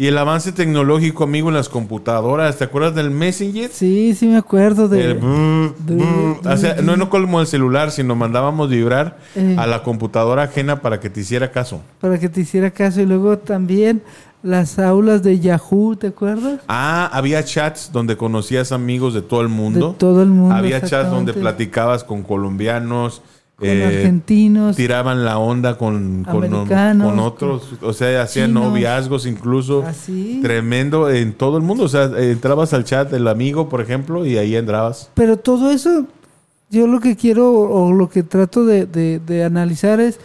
Y 0.00 0.06
el 0.06 0.16
avance 0.16 0.52
tecnológico, 0.52 1.24
amigo, 1.24 1.50
en 1.50 1.54
las 1.56 1.68
computadoras. 1.68 2.56
¿Te 2.56 2.64
acuerdas 2.64 2.94
del 2.94 3.10
Messenger? 3.10 3.70
Sí, 3.70 4.14
sí 4.14 4.26
me 4.28 4.38
acuerdo 4.38 4.88
de... 4.88 5.04
El 5.10 5.14
brr, 5.18 5.74
de- 5.76 5.94
brr. 5.96 6.48
O 6.50 6.56
sea, 6.56 6.76
no, 6.76 6.96
no 6.96 7.10
como 7.10 7.38
el 7.38 7.46
celular, 7.46 7.90
sino 7.90 8.16
mandábamos 8.16 8.70
vibrar 8.70 9.18
Eh. 9.36 9.56
a 9.58 9.66
la 9.66 9.82
computadora 9.82 10.44
ajena 10.44 10.80
para 10.80 11.00
que 11.00 11.10
te 11.10 11.20
hiciera 11.20 11.50
caso. 11.52 11.82
Para 12.00 12.18
que 12.18 12.30
te 12.30 12.40
hiciera 12.40 12.70
caso. 12.70 13.02
Y 13.02 13.04
luego 13.04 13.36
también 13.36 14.00
las 14.42 14.78
aulas 14.78 15.22
de 15.22 15.38
Yahoo, 15.38 15.96
¿te 15.96 16.06
acuerdas? 16.06 16.60
Ah, 16.66 17.10
había 17.12 17.44
chats 17.44 17.90
donde 17.92 18.16
conocías 18.16 18.72
amigos 18.72 19.12
de 19.12 19.20
todo 19.20 19.42
el 19.42 19.48
mundo. 19.48 19.90
De 19.90 19.98
todo 19.98 20.22
el 20.22 20.30
mundo. 20.30 20.54
Había 20.54 20.80
chats 20.80 21.10
donde 21.10 21.34
platicabas 21.34 22.04
con 22.04 22.22
colombianos, 22.22 23.20
Con 23.60 23.68
eh, 23.68 23.84
argentinos. 23.84 24.74
tiraban 24.74 25.22
la 25.24 25.38
onda 25.38 25.76
con, 25.76 26.24
con, 26.24 27.18
otros, 27.18 27.74
o 27.82 27.92
sea, 27.92 28.22
hacían 28.22 28.48
chinos. 28.48 28.64
noviazgos 28.64 29.26
incluso. 29.26 29.84
Así. 29.86 30.40
Tremendo 30.42 31.10
en 31.10 31.34
todo 31.34 31.58
el 31.58 31.62
mundo. 31.62 31.84
O 31.84 31.88
sea, 31.88 32.04
entrabas 32.16 32.72
al 32.72 32.84
chat 32.84 33.10
del 33.10 33.28
amigo, 33.28 33.68
por 33.68 33.82
ejemplo, 33.82 34.24
y 34.24 34.38
ahí 34.38 34.56
entrabas. 34.56 35.10
Pero 35.14 35.36
todo 35.36 35.70
eso, 35.70 36.06
yo 36.70 36.86
lo 36.86 37.00
que 37.00 37.16
quiero 37.16 37.52
o 37.52 37.92
lo 37.92 38.08
que 38.08 38.22
trato 38.22 38.64
de, 38.64 38.86
de- 38.86 39.20
de 39.20 39.44
analizar 39.44 40.00
es 40.00 40.18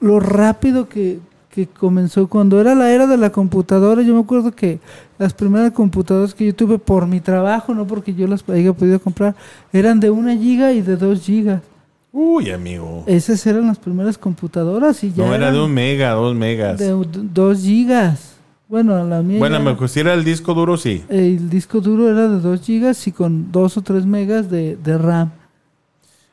lo 0.00 0.18
rápido 0.20 0.88
que, 0.88 1.20
que 1.50 1.66
comenzó. 1.68 2.26
Cuando 2.26 2.60
era 2.60 2.74
la 2.74 2.90
era 2.92 3.06
de 3.06 3.16
la 3.16 3.30
computadora, 3.30 4.02
yo 4.02 4.14
me 4.14 4.20
acuerdo 4.20 4.50
que 4.52 4.80
las 5.18 5.32
primeras 5.32 5.70
computadoras 5.72 6.34
que 6.34 6.46
yo 6.46 6.54
tuve 6.54 6.78
por 6.78 7.06
mi 7.06 7.20
trabajo, 7.20 7.72
no 7.72 7.86
porque 7.86 8.14
yo 8.14 8.26
las 8.26 8.46
haya 8.48 8.72
podido 8.72 8.98
comprar, 9.00 9.34
eran 9.72 10.00
de 10.00 10.10
una 10.10 10.36
giga 10.36 10.72
y 10.72 10.82
de 10.82 10.96
dos 10.96 11.20
gigas. 11.22 11.62
Uy, 12.18 12.50
amigo. 12.50 13.04
Esas 13.06 13.46
eran 13.46 13.66
las 13.66 13.78
primeras 13.78 14.16
computadoras 14.16 15.04
y 15.04 15.12
ya 15.12 15.22
No 15.26 15.34
era 15.34 15.52
de 15.52 15.60
un 15.60 15.70
mega, 15.74 16.12
dos 16.12 16.34
megas. 16.34 16.78
de 16.78 16.88
dos 17.34 17.60
gigas. 17.60 18.32
Bueno, 18.68 19.04
la 19.06 19.20
mía 19.20 19.38
Bueno, 19.38 19.60
me 19.60 19.72
era- 19.72 19.86
si 19.88 20.00
era 20.00 20.14
el 20.14 20.24
disco 20.24 20.54
duro, 20.54 20.78
sí. 20.78 21.04
el 21.10 21.50
disco 21.50 21.80
duro 21.82 22.08
era 22.10 22.26
de 22.26 22.40
2 22.40 22.62
gigas 22.62 23.06
y 23.06 23.12
con 23.12 23.52
2 23.52 23.76
o 23.76 23.82
3 23.82 24.06
megas 24.06 24.50
de, 24.50 24.76
de 24.82 24.96
RAM. 24.98 25.30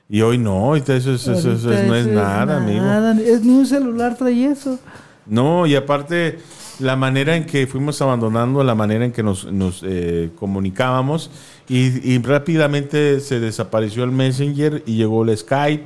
Y 0.10 0.22
hoy 0.22 0.38
no, 0.38 0.74
eso, 0.78 0.93
eso- 0.96 1.12
eso- 1.13 1.34
eso 1.52 1.69
no 1.86 1.96
es 1.96 2.08
nada, 2.08 2.58
amigo. 2.58 2.82
nada, 2.82 3.19
Es 3.19 3.41
ni 3.43 3.52
un 3.54 3.65
celular 3.65 4.15
trae 4.17 4.46
eso. 4.46 4.80
No, 5.28 5.67
y 5.67 5.76
aparte, 5.76 6.39
la 6.79 6.95
manera 6.95 7.36
en 7.36 7.45
que 7.45 7.67
fuimos 7.67 8.01
abandonando, 8.01 8.63
la 8.63 8.75
manera 8.75 9.05
en 9.05 9.12
que 9.12 9.23
nos, 9.23 9.51
nos, 9.51 9.81
eh, 9.86 10.31
comunicábamos, 10.36 11.29
y, 11.69 12.12
y 12.12 12.17
rápidamente 12.21 13.19
se 13.19 13.39
desapareció 13.39 14.03
el 14.03 14.12
Messenger 14.12 14.83
y 14.86 14.95
llegó 14.95 15.23
el 15.23 15.38
Skype, 15.38 15.86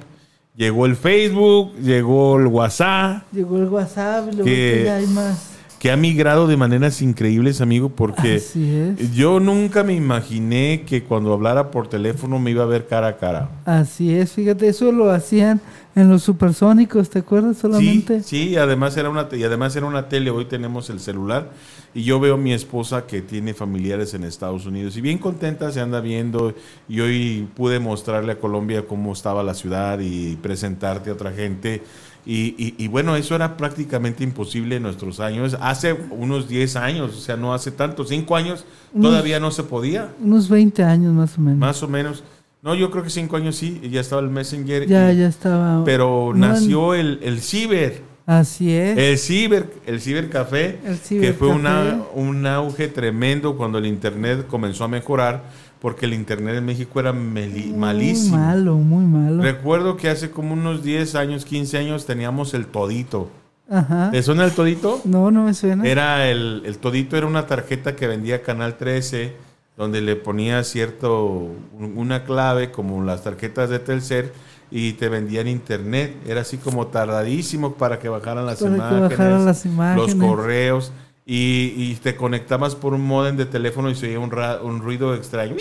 llegó 0.56 0.86
el 0.86 0.96
Facebook, 0.96 1.74
llegó 1.82 2.40
el 2.40 2.48
WhatsApp, 2.48 3.24
Llegó 3.32 3.58
el 3.58 3.66
WhatsApp 3.70 4.26
luego 4.28 4.44
Que- 4.46 4.74
que 4.80 4.84
ya 4.86 4.96
hay 4.98 5.08
más. 5.08 5.54
que 5.80 5.92
ha 5.92 5.98
migrado 5.98 6.48
de 6.48 6.58
maneras 6.58 7.02
increíbles, 7.04 7.62
amigo, 7.62 7.90
porque 7.90 8.38
Así 8.38 8.68
es. 8.98 9.14
yo 9.14 9.40
nunca 9.40 9.84
me 9.84 9.94
imaginé 9.94 10.84
que 10.88 11.04
cuando 11.04 11.32
hablara 11.34 11.70
por 11.70 11.88
teléfono 11.88 12.40
me 12.40 12.50
iba 12.52 12.64
a 12.64 12.66
ver 12.66 12.88
cara 12.88 13.08
a 13.10 13.18
cara. 13.18 13.50
Así 13.66 14.12
es, 14.16 14.32
fíjate, 14.32 14.68
eso 14.70 14.92
lo 14.92 15.12
hacían 15.12 15.62
en 15.98 16.10
los 16.10 16.22
supersónicos, 16.22 17.10
¿te 17.10 17.20
acuerdas? 17.20 17.58
Solamente. 17.58 18.22
Sí, 18.22 18.50
sí, 18.50 18.56
además 18.56 18.96
era 18.98 19.10
una 19.10 19.28
y 19.32 19.44
además 19.44 19.76
era 19.76 19.88
una 19.88 20.08
tele, 20.10 20.30
hoy 20.30 20.46
tenemos 20.46 20.90
el 20.92 21.00
celular 21.00 21.50
y 21.96 22.04
yo 22.04 22.20
veo 22.20 22.36
a 22.36 22.38
mi 22.38 22.54
esposa 22.54 23.08
que 23.08 23.22
tiene 23.24 23.56
familiares 23.56 24.14
en 24.14 24.24
Estados 24.24 24.68
Unidos 24.68 24.96
y 24.96 25.02
bien 25.02 25.18
contenta 25.18 25.72
se 25.72 25.80
anda 25.82 26.00
viendo 26.00 26.54
y 26.88 27.00
hoy 27.00 27.48
pude 27.56 27.80
mostrarle 27.80 28.34
a 28.34 28.40
Colombia 28.40 28.86
cómo 28.88 29.12
estaba 29.12 29.42
la 29.42 29.56
ciudad 29.56 29.98
y 30.00 30.36
presentarte 30.36 31.10
a 31.10 31.14
otra 31.14 31.32
gente 31.32 31.82
y, 32.28 32.54
y- 32.64 32.76
y 32.78 32.88
bueno, 32.90 33.16
eso 33.16 33.34
era 33.36 33.58
prácticamente 33.58 34.24
imposible 34.24 34.76
en 34.76 34.84
nuestros 34.84 35.20
años, 35.20 35.58
hace 35.62 35.94
unos 36.12 36.48
10 36.48 36.76
años, 36.76 37.16
o 37.16 37.20
sea, 37.22 37.38
no 37.38 37.54
hace 37.54 37.72
tanto, 37.72 38.04
5 38.04 38.36
años 38.36 38.66
Unos- 38.94 39.10
todavía 39.12 39.40
no 39.40 39.50
se 39.50 39.64
podía, 39.64 40.12
Unos 40.22 40.48
20 40.50 40.84
años 40.84 41.14
más 41.14 41.38
o 41.38 41.42
menos. 41.42 41.58
más 41.60 41.82
o 41.82 41.88
menos. 41.88 42.24
No, 42.62 42.76
yo 42.76 42.90
creo 42.92 43.04
que 43.04 43.10
5 43.10 43.38
años 43.38 43.56
sí, 43.56 43.80
ya 43.92 44.02
estaba 44.02 44.22
el 44.22 44.30
Messenger. 44.30 44.88
ya, 44.88 45.12
y- 45.14 45.18
ya 45.18 45.28
estaba. 45.28 45.84
Pero 45.86 46.32
No, 46.36 46.48
nació 46.48 46.94
el, 46.96 47.20
el 47.24 47.40
ciber. 47.42 48.02
Así 48.26 48.72
es. 48.74 48.98
El 48.98 49.18
ciber, 49.18 49.70
el 49.86 50.02
cibercafé, 50.02 50.80
El 50.86 51.00
que 51.22 51.32
fue 51.34 51.48
una, 51.48 52.02
un 52.14 52.46
auge 52.46 52.90
tremendo 52.90 53.56
cuando 53.56 53.78
el 53.78 53.86
internet 53.86 54.48
comenzó 54.48 54.84
a 54.84 54.90
mejorar, 54.90 55.44
porque 55.80 56.08
el 56.08 56.14
internet 56.14 56.56
en 56.58 56.66
México 56.66 57.00
era 57.00 57.14
meli- 57.14 57.74
malísimo. 57.74 58.36
Muy 58.36 58.46
malo, 58.46 58.76
muy 58.76 59.06
malo. 59.06 59.42
Recuerdo 59.44 59.96
que 59.96 60.10
hace 60.10 60.30
como 60.30 60.54
unos 60.54 60.84
10 60.84 61.16
años, 61.16 61.46
15 61.46 61.78
años 61.78 62.06
teníamos 62.06 62.54
el 62.54 62.66
todito. 62.66 63.30
Ajá. 63.70 64.10
¿Te 64.12 64.22
suena 64.24 64.44
el 64.44 64.52
todito? 64.52 65.00
No, 65.06 65.30
no 65.32 65.44
me 65.46 65.54
suena. 65.54 65.86
Era 65.88 66.30
el, 66.30 66.64
el 66.66 66.78
todito 66.80 67.16
era 67.16 67.28
una 67.28 67.48
tarjeta 67.48 67.96
que 67.96 68.08
vendía 68.08 68.42
Canal 68.42 68.76
13, 68.78 69.34
donde 69.78 70.02
le 70.02 70.16
ponía 70.16 70.64
cierto, 70.64 71.24
un- 71.26 71.94
una 71.98 72.24
clave 72.24 72.72
como 72.72 73.04
las 73.04 73.24
tarjetas 73.24 73.70
de 73.70 73.80
Telcel 73.80 74.32
y 74.72 74.94
te 74.94 75.08
vendían 75.08 75.48
internet. 75.48 76.16
Era 76.28 76.42
así 76.42 76.58
como 76.58 76.88
tardadísimo 76.88 77.74
para 77.76 78.00
que 78.00 78.10
bajaran 78.10 78.46
las 78.46 78.60
Para 78.60 78.72
que 78.72 78.76
imágenes, 78.78 79.10
bajaran 79.10 79.46
las 79.46 79.66
imágenes. 79.66 80.16
los 80.16 80.28
correos 80.30 80.92
y, 81.26 81.74
y 81.78 81.96
te 82.02 82.16
conectabas 82.16 82.74
por 82.76 82.94
un 82.94 83.02
modem 83.06 83.38
de 83.38 83.46
teléfono 83.46 83.90
y 83.90 83.96
se 83.96 84.08
oía 84.08 84.20
un, 84.20 84.32
ra- 84.32 84.62
un 84.62 84.82
ruido 84.82 85.14
extraño. 85.14 85.56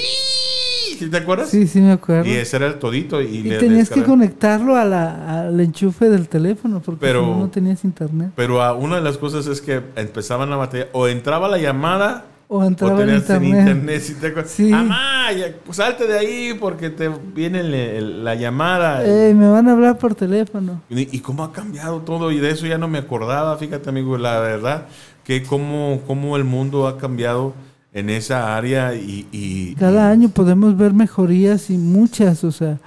¿Sí 0.99 1.11
te 1.11 1.17
acuerdas? 1.19 1.51
Sí, 1.51 1.67
sí 1.67 1.81
me 1.81 1.93
acuerdo. 1.93 2.27
Y 2.27 2.33
ese 2.33 2.57
era 2.57 2.67
el 2.69 2.79
todito. 2.79 3.21
Y, 3.21 3.27
Y 3.27 3.43
le 3.43 3.59
tenías 3.59 3.91
que 3.91 4.03
conectarlo 4.03 4.77
a 4.77 4.85
la, 4.87 5.43
al 5.47 5.61
enchufe 5.61 6.09
del 6.09 6.27
teléfono 6.29 6.81
porque 6.81 7.01
Pero- 7.01 7.21
si 7.21 7.27
no, 7.31 7.37
no 7.41 7.49
tenías 7.51 7.85
internet. 7.85 8.31
Pero 8.35 8.63
ah, 8.63 8.73
una 8.73 8.97
de 8.97 9.03
las 9.03 9.19
cosas 9.19 9.47
es 9.47 9.61
que 9.61 9.83
empezaban 9.97 10.49
la 10.49 10.57
batería, 10.57 10.89
o 10.93 11.07
entraba 11.07 11.49
la 11.49 11.59
llamada 11.59 12.25
O 12.49 12.59
O 12.59 12.65
entraba 12.65 13.01
en 13.03 13.07
tenías 13.09 13.31
en 13.31 13.45
internet. 13.45 13.69
internet. 13.77 14.03
¿sí 14.03 14.15
te? 14.15 14.45
Sí. 14.47 14.71
Mamá, 14.71 15.33
ya, 15.33 15.47
pues 15.65 15.79
salte 15.79 16.07
de 16.07 16.17
ahí 16.19 16.57
porque 16.61 16.91
te 16.91 17.09
viene 17.35 17.61
el- 17.61 17.75
el- 17.75 18.25
la 18.25 18.35
llamada. 18.37 19.05
Eh, 19.05 19.35
me 19.35 19.49
van 19.49 19.69
a 19.69 19.73
hablar 19.73 19.99
por 19.99 20.15
teléfono. 20.15 20.81
Y, 20.89 21.17
y 21.17 21.21
cómo 21.21 21.43
ha 21.43 21.53
cambiado 21.53 22.01
todo, 22.03 22.31
y 22.31 22.39
de 22.39 22.51
eso 22.51 22.67
ya 22.67 22.79
no 22.79 22.87
me 22.87 22.99
acordaba, 22.99 23.57
fíjate 23.59 23.89
amigo, 23.91 24.17
la 24.17 24.39
verdad, 24.39 24.87
que 25.25 25.43
cómo, 25.43 26.01
cómo 26.07 26.37
el 26.37 26.45
mundo 26.45 26.87
ha 26.87 26.99
cambiado 26.99 27.53
en 27.93 28.11
esa 28.11 28.57
área 28.57 28.95
y... 28.95 29.27
y- 29.33 29.75
Cada 29.75 30.09
y- 30.11 30.13
año 30.13 30.29
podemos 30.29 30.77
ver 30.77 30.93
mejorías 30.93 31.69
y 31.71 31.77
muchas, 31.79 32.45
o 32.45 32.53
sea, 32.53 32.79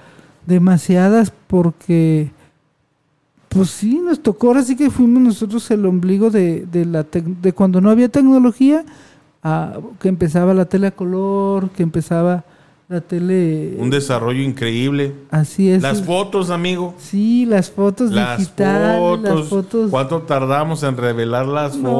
demasiadas 0.46 1.32
porque, 1.48 2.30
pues 3.50 3.68
sí, 3.70 3.98
nos 4.02 4.22
tocó, 4.22 4.46
ahora 4.48 4.62
sí 4.62 4.74
que 4.76 4.88
fuimos 4.90 5.20
nosotros 5.22 5.70
el 5.70 5.84
ombligo 5.84 6.30
de, 6.30 6.64
de, 6.64 6.86
la 6.86 7.02
tec- 7.04 7.40
de 7.42 7.52
cuando 7.52 7.80
no 7.80 7.90
había 7.90 8.08
tecnología, 8.08 8.84
a, 9.42 9.74
que 10.00 10.08
empezaba 10.08 10.54
la 10.54 10.64
tele 10.66 10.88
a 10.88 10.90
color, 10.90 11.70
que 11.70 11.82
empezaba 11.82 12.44
la 12.88 13.00
tele... 13.00 13.76
Un 13.78 13.88
desarrollo 13.90 14.42
increíble. 14.42 15.14
así 15.30 15.70
es. 15.70 15.80
Las 15.82 16.02
fotos, 16.02 16.50
amigo. 16.50 16.94
Sí, 16.98 17.46
las 17.46 17.70
fotos 17.70 18.10
Las 18.10 18.38
digitales, 18.38 18.98
fotos. 18.98 19.38
las 19.40 19.48
fotos... 19.48 19.90
¿Cuánto 19.90 20.22
tardamos 20.22 20.82
en 20.82 20.96
revelar 20.96 21.46
las 21.46 21.76
No, 21.76 21.90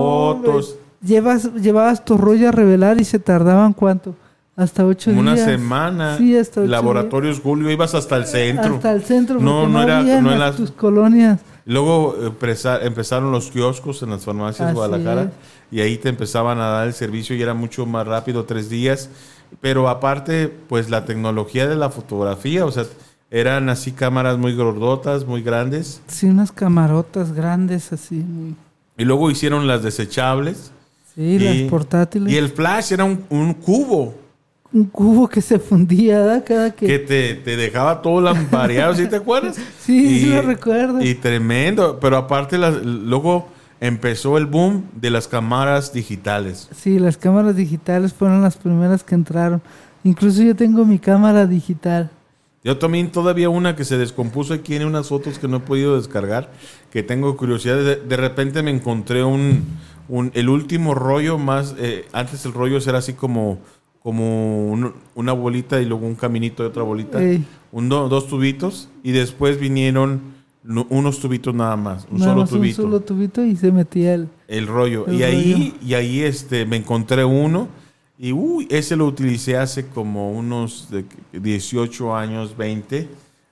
fotos? 0.43 0.77
Llevas, 1.03 1.55
llevabas 1.55 2.05
tu 2.05 2.19
rollo 2.19 2.49
a 2.49 2.53
revelar 2.53 3.01
y 3.01 3.05
se 3.05 3.19
tardaban 3.19 3.73
cuánto? 3.73 4.15
Hasta 4.57 4.85
ocho 4.85 5.11
Como 5.11 5.21
una 5.21 5.35
días. 5.35 5.47
semana. 5.47 6.19
Sí, 6.19 6.37
hasta 6.37 6.61
ocho 6.61 6.69
Laboratorios 6.71 7.41
Julio, 7.41 7.71
ibas 7.71 7.95
hasta 7.95 8.17
el 8.17 8.27
centro. 8.27 8.75
Hasta 8.75 8.93
el 8.93 9.03
centro, 9.05 9.41
No, 9.41 9.67
no, 9.67 9.83
era- 9.83 10.03
no 10.03 10.33
en 10.33 10.39
las- 10.39 10.57
tus 10.57 10.71
colonias. 10.73 11.41
Luego 11.65 12.17
empresa- 12.21 12.83
empezaron 12.83 13.31
los 13.33 13.51
kioscos 13.51 14.03
en 14.03 14.11
las 14.11 14.25
farmacias 14.25 14.61
Así 14.63 14.69
de 14.69 14.75
Guadalajara 14.75 15.23
es. 15.23 15.29
Y 15.71 15.81
ahí 15.81 15.97
te 15.99 16.09
empezaban 16.09 16.59
a 16.59 16.67
dar 16.69 16.87
el 16.87 16.95
servicio 16.95 17.35
y 17.37 17.43
era 17.43 17.55
mucho 17.55 17.87
más 17.87 18.07
rápido, 18.07 18.45
tres 18.45 18.69
días. 18.71 19.09
Pero 19.61 19.89
aparte, 19.89 20.49
pues 20.69 20.91
la 20.91 21.05
tecnología 21.05 21.67
de 21.67 21.77
la 21.77 21.91
fotografía, 21.91 22.65
o 22.65 22.71
sea, 22.71 22.85
eran 23.31 23.69
así 23.69 23.93
cámaras 23.93 24.39
muy 24.39 24.55
gordotas, 24.55 25.25
muy 25.27 25.43
grandes. 25.43 26.01
Sí, 26.09 26.27
unas 26.27 26.53
camarotas 26.53 27.33
grandes 27.33 27.93
así. 27.93 28.17
muy- 28.17 28.55
Y 28.97 29.05
luego 29.05 29.31
hicieron 29.31 29.67
las 29.67 29.83
desechables. 29.83 30.73
Sí, 31.15 31.23
Y- 31.23 31.39
las 31.39 31.71
portátiles. 31.71 32.33
Y 32.33 32.37
el 32.37 32.49
flash 32.51 32.93
era 32.93 33.05
un, 33.05 33.25
un 33.31 33.55
cubo 33.55 34.15
Un 34.73 34.85
cubo 34.85 35.29
que 35.29 35.41
se 35.43 35.59
fundía, 35.59 36.21
¿verdad? 36.21 36.45
Cada 36.47 36.71
que... 36.71 36.87
que 36.87 36.99
te, 37.01 37.35
te 37.35 37.57
dejaba 37.57 38.01
todo 38.03 38.21
lampareado, 38.21 38.95
¿sí 38.95 39.09
te 39.09 39.17
acuerdas? 39.17 39.57
Sí, 39.85 40.21
sí 40.21 40.27
lo 40.27 40.43
recuerdo. 40.43 41.03
Y 41.03 41.15
tremendo. 41.17 41.99
Pero 42.01 42.17
aparte, 42.17 42.57
las- 42.57 42.81
luego 42.85 43.49
empezó 43.81 44.37
el 44.39 44.47
boom 44.47 44.85
de 44.95 45.11
las 45.11 45.27
cámaras 45.29 45.93
digitales. 45.93 46.69
Sí, 46.75 46.99
las 46.99 47.17
cámaras 47.17 47.57
digitales 47.57 48.13
fueron 48.13 48.43
las 48.43 48.57
primeras 48.57 49.03
que 49.03 49.15
entraron. 49.15 49.63
Incluso 50.05 50.43
yo 50.43 50.55
tengo 50.55 50.85
mi 50.85 50.99
cámara 50.99 51.47
digital. 51.47 52.11
Yo 52.63 52.77
también 52.77 53.11
todavía 53.11 53.49
una 53.49 53.75
que 53.75 53.85
se 53.87 53.97
descompuso 53.97 54.53
aquí 54.53 54.75
en 54.77 54.85
unas 54.85 55.09
fotos 55.09 55.39
que 55.39 55.49
no 55.49 55.59
he 55.59 55.61
podido 55.61 55.97
descargar, 55.97 56.51
que 56.91 57.03
tengo 57.03 57.35
curiosidad. 57.39 57.77
De, 57.79 57.97
de 57.97 58.17
repente 58.19 58.63
me 58.63 58.71
encontré 58.71 59.25
un, 59.25 59.65
un- 60.09 60.31
el 60.35 60.51
último 60.51 60.95
rollo 60.95 61.39
más, 61.39 61.75
eh, 61.79 62.05
antes 62.13 62.45
el 62.45 62.53
rollo 62.53 62.77
era 62.87 62.99
así 62.99 63.15
como, 63.15 63.59
como 64.03 64.69
un- 64.71 64.93
una 65.15 65.33
bolita 65.33 65.81
y 65.81 65.87
luego 65.87 66.07
un 66.07 66.17
caminito 66.17 66.63
de 66.63 66.69
otra 66.69 66.83
bolita, 66.83 67.23
Ey. 67.23 67.47
un 67.73 67.89
do- 67.89 68.11
dos 68.11 68.27
tubitos 68.29 68.91
y 69.03 69.13
después 69.13 69.59
vinieron 69.59 70.21
no- 70.63 70.87
unos 70.91 71.19
tubitos 71.21 71.55
nada 71.55 71.77
más, 71.77 72.07
un 72.11 72.19
Nada 72.19 72.33
solo 72.33 72.41
más 72.43 72.51
tubito, 72.51 72.83
Un 72.83 72.89
solo 72.91 73.01
tubito 73.01 73.45
y 73.45 73.57
se 73.57 73.73
metía 73.73 74.15
el... 74.15 74.29
el 74.49 74.67
rollo. 74.67 75.07
el 75.07 75.15
y 75.15 75.23
ahí, 75.23 75.53
rollo. 75.55 75.75
y 75.87 75.95
ahí 75.95 76.21
este, 76.21 76.67
me 76.67 76.77
encontré 76.77 77.25
uno 77.25 77.69
y 78.19 78.33
uy, 78.33 78.67
ese 78.71 78.97
lo 78.97 79.07
utilicé 79.07 79.57
hace 79.57 79.87
como 79.87 80.33
unos 80.33 80.89
de 80.91 81.05
18 81.33 82.15
años, 82.15 82.55
20, 82.57 83.09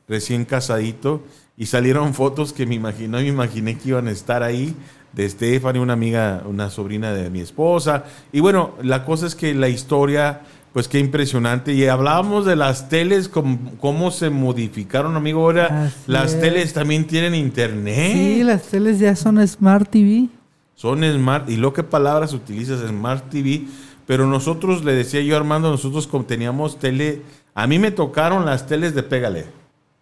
recién 0.09 0.45
casadito. 0.45 1.23
Y 1.57 1.67
salieron 1.67 2.13
fotos 2.15 2.53
que 2.53 2.67
me 2.67 2.75
imaginé, 2.75 3.17
me 3.23 3.27
imaginé 3.29 3.77
que 3.79 3.89
iban 3.89 4.07
a 4.09 4.11
estar 4.13 4.43
ahí 4.43 4.77
de 5.13 5.29
Stephanie, 5.29 5.81
una 5.81 5.95
amiga, 5.95 6.43
una 6.47 6.69
sobrina 6.71 7.13
de 7.15 7.31
mi 7.31 7.41
esposa. 7.41 8.05
Y 8.31 8.41
bueno, 8.41 8.75
la 8.83 9.05
cosa 9.07 9.27
es 9.27 9.35
que 9.35 9.55
la 9.55 9.69
historia, 9.69 10.43
pues 10.73 10.89
qué 10.89 10.99
impresionante. 10.99 11.73
Y 11.75 11.87
hablábamos 11.87 12.47
de 12.47 12.57
las 12.57 12.89
teles, 12.89 13.29
cómo, 13.29 14.11
se 14.11 14.31
modificaron, 14.31 15.17
amigo. 15.17 15.43
Ahora 15.43 15.87
Así 15.87 15.97
las 16.07 16.35
es. 16.35 16.41
teles 16.41 16.73
también 16.73 17.07
tienen 17.07 17.35
internet. 17.35 18.13
Sí, 18.13 18.43
las 18.45 18.63
teles 18.65 18.99
ya 18.99 19.17
son 19.17 19.47
Smart 19.47 19.89
TV. 19.91 20.29
Son 20.75 21.03
smart, 21.03 21.51
y 21.51 21.57
lo 21.57 21.73
que 21.73 21.83
palabras 21.83 22.33
utilizas, 22.33 22.79
Smart 22.89 23.29
TV, 23.31 23.65
pero 24.07 24.29
nosotros, 24.29 24.85
le 24.85 24.93
decía 24.95 25.21
yo 25.23 25.37
Armando, 25.37 25.73
nosotros 25.73 26.09
teníamos 26.25 26.79
tele, 26.79 27.23
a 27.53 27.67
mí 27.67 27.81
me 27.81 27.91
tocaron 27.91 28.47
las 28.47 28.69
teles 28.69 28.95
de 28.95 29.03
Pégale, 29.03 29.47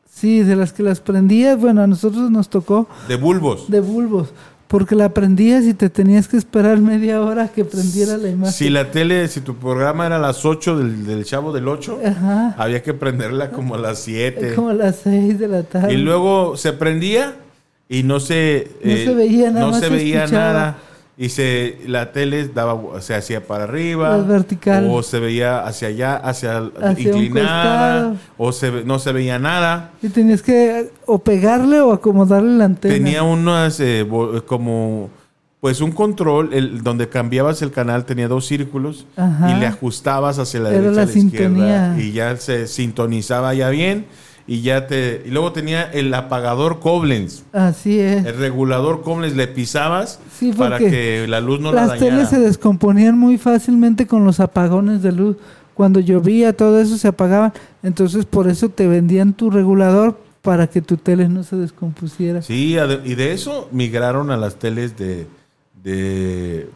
Sí, 0.07 0.43
de 0.43 0.55
las 0.55 0.75
que 0.75 0.83
las 0.83 1.01
prendías, 1.01 1.59
bueno, 1.59 1.81
a 1.81 1.87
nosotros 1.87 2.31
nos 2.31 2.51
tocó 2.51 2.87
de 3.09 3.17
bulbos. 3.17 3.71
de 3.71 3.81
bulbos, 3.81 4.35
porque 4.69 4.95
la 4.97 5.11
prendías 5.11 5.65
y 5.65 5.75
te 5.75 5.89
tenías 5.91 6.27
que 6.29 6.37
esperar 6.37 6.79
media 6.79 7.21
hora 7.23 7.49
que 7.49 7.65
prendiera 7.65 8.17
la 8.17 8.29
imagen. 8.29 8.53
Si 8.53 8.69
la 8.69 8.91
tele, 8.91 9.29
si 9.29 9.41
tu 9.41 9.57
programa 9.57 10.07
era 10.07 10.17
a 10.17 10.19
las 10.19 10.45
8 10.45 10.77
del, 10.79 11.07
del 11.07 11.25
Chavo 11.25 11.53
del 11.53 11.69
8, 11.69 12.01
Ajá, 12.05 12.55
había 12.59 12.83
que 12.83 12.93
prenderla 12.95 13.51
como 13.51 13.77
a 13.77 13.79
las 13.79 14.01
7. 14.01 14.55
como 14.55 14.71
a 14.71 14.75
las 14.75 14.97
seis 14.97 15.39
de 15.39 15.49
la 15.49 15.63
tarde. 15.63 15.93
Y 15.95 15.97
luego 15.99 16.57
se 16.57 16.73
prendía 16.73 17.37
y 17.89 18.03
no 18.03 18.19
se, 18.19 18.57
eh, 18.83 19.05
No 19.07 19.13
se 19.13 19.15
veía 19.15 19.51
nada 19.53 19.67
no 19.67 19.75
se 19.75 19.81
se 19.81 19.89
veía 19.91 20.25
escuchaba. 20.25 20.53
nada. 20.53 20.79
Y 21.19 21.31
se, 21.31 21.79
la 21.87 22.13
tele 22.13 22.47
daba, 22.49 23.01
se 23.01 23.15
hacía 23.15 23.47
para 23.47 23.65
arriba. 23.65 24.19
Vertical. 24.19 24.87
O 24.91 25.03
se 25.03 25.19
veía 25.19 25.61
hacia 25.67 25.89
allá, 25.89 26.17
hacia, 26.17 26.71
inclinada. 26.99 28.17
O 28.37 28.53
se, 28.53 28.85
no 28.85 28.99
se 28.99 29.13
veía 29.13 29.39
nada. 29.39 29.93
Y 30.03 30.11
tenías 30.11 30.43
que 30.43 30.91
o 31.07 31.19
pegarle 31.19 31.81
o 31.81 31.93
acomodarle 31.93 32.59
la 32.59 32.67
antena. 32.67 32.95
Tenía 32.95 33.23
unas 33.23 33.81
eh, 33.81 34.07
como 34.47 35.09
pues 35.61 35.81
un 35.81 35.91
control 35.91 36.53
el, 36.53 36.83
donde 36.83 37.09
cambiabas 37.09 37.63
el 37.63 37.73
canal 37.73 38.05
tenía 38.05 38.29
dos 38.29 38.47
círculos 38.47 39.07
Ajá. 39.17 39.51
y 39.51 39.59
le 39.59 39.67
ajustabas 39.67 40.39
hacia 40.39 40.61
la 40.61 40.69
Era 40.69 40.79
derecha 40.79 40.97
la 40.97 41.03
a 41.03 41.07
la 41.07 41.13
izquierda 41.13 41.99
y 41.99 42.13
ya 42.13 42.37
se 42.37 42.67
sintonizaba 42.67 43.55
ya 43.55 43.71
bien 43.71 44.07
y 44.47 44.63
ya 44.63 44.87
te 44.87 45.23
y 45.27 45.31
luego 45.31 45.53
tenía 45.53 45.83
el 45.83 46.13
apagador 46.15 46.79
Koblenz 46.81 47.43
Así 47.53 47.99
es. 47.99 48.25
el 48.25 48.37
regulador 48.37 49.03
Koblenz 49.03 49.35
le 49.35 49.49
pisabas 49.49 50.21
Sí, 50.39 50.53
para 50.53 50.79
que 50.79 51.27
la 51.29 51.41
luz 51.41 51.61
no 51.61 51.73
la 51.73 51.83
Las 51.83 51.89
dañara 51.91 52.11
teles 52.17 52.29
se 52.29 52.39
descomponían 52.39 53.19
muy 53.19 53.39
fácilmente 53.39 54.07
con 54.07 54.25
los 54.25 54.39
apagones 54.41 55.03
de 55.03 55.13
luz. 55.13 55.37
Cuando 55.75 56.01
llovía, 56.01 56.57
todo 56.57 56.81
eso 56.81 56.97
se 56.97 57.09
apagaban. 57.09 57.53
Entonces, 57.83 58.25
por 58.25 58.49
eso 58.49 58.69
te 58.71 58.87
vendían 58.87 59.35
tu 59.35 59.51
regulador 59.51 60.19
para 60.41 60.69
que 60.69 60.81
tu 60.81 60.97
tele 60.97 61.29
no 61.29 61.43
se 61.43 61.57
descompusiera. 61.57 62.41
sí 62.41 62.77
y 63.05 63.15
de 63.15 63.33
eso 63.33 63.69
migraron 63.73 64.31
a 64.31 64.37
las 64.37 64.57
teles 64.57 64.97
de 64.97 65.27
de 65.83 66.69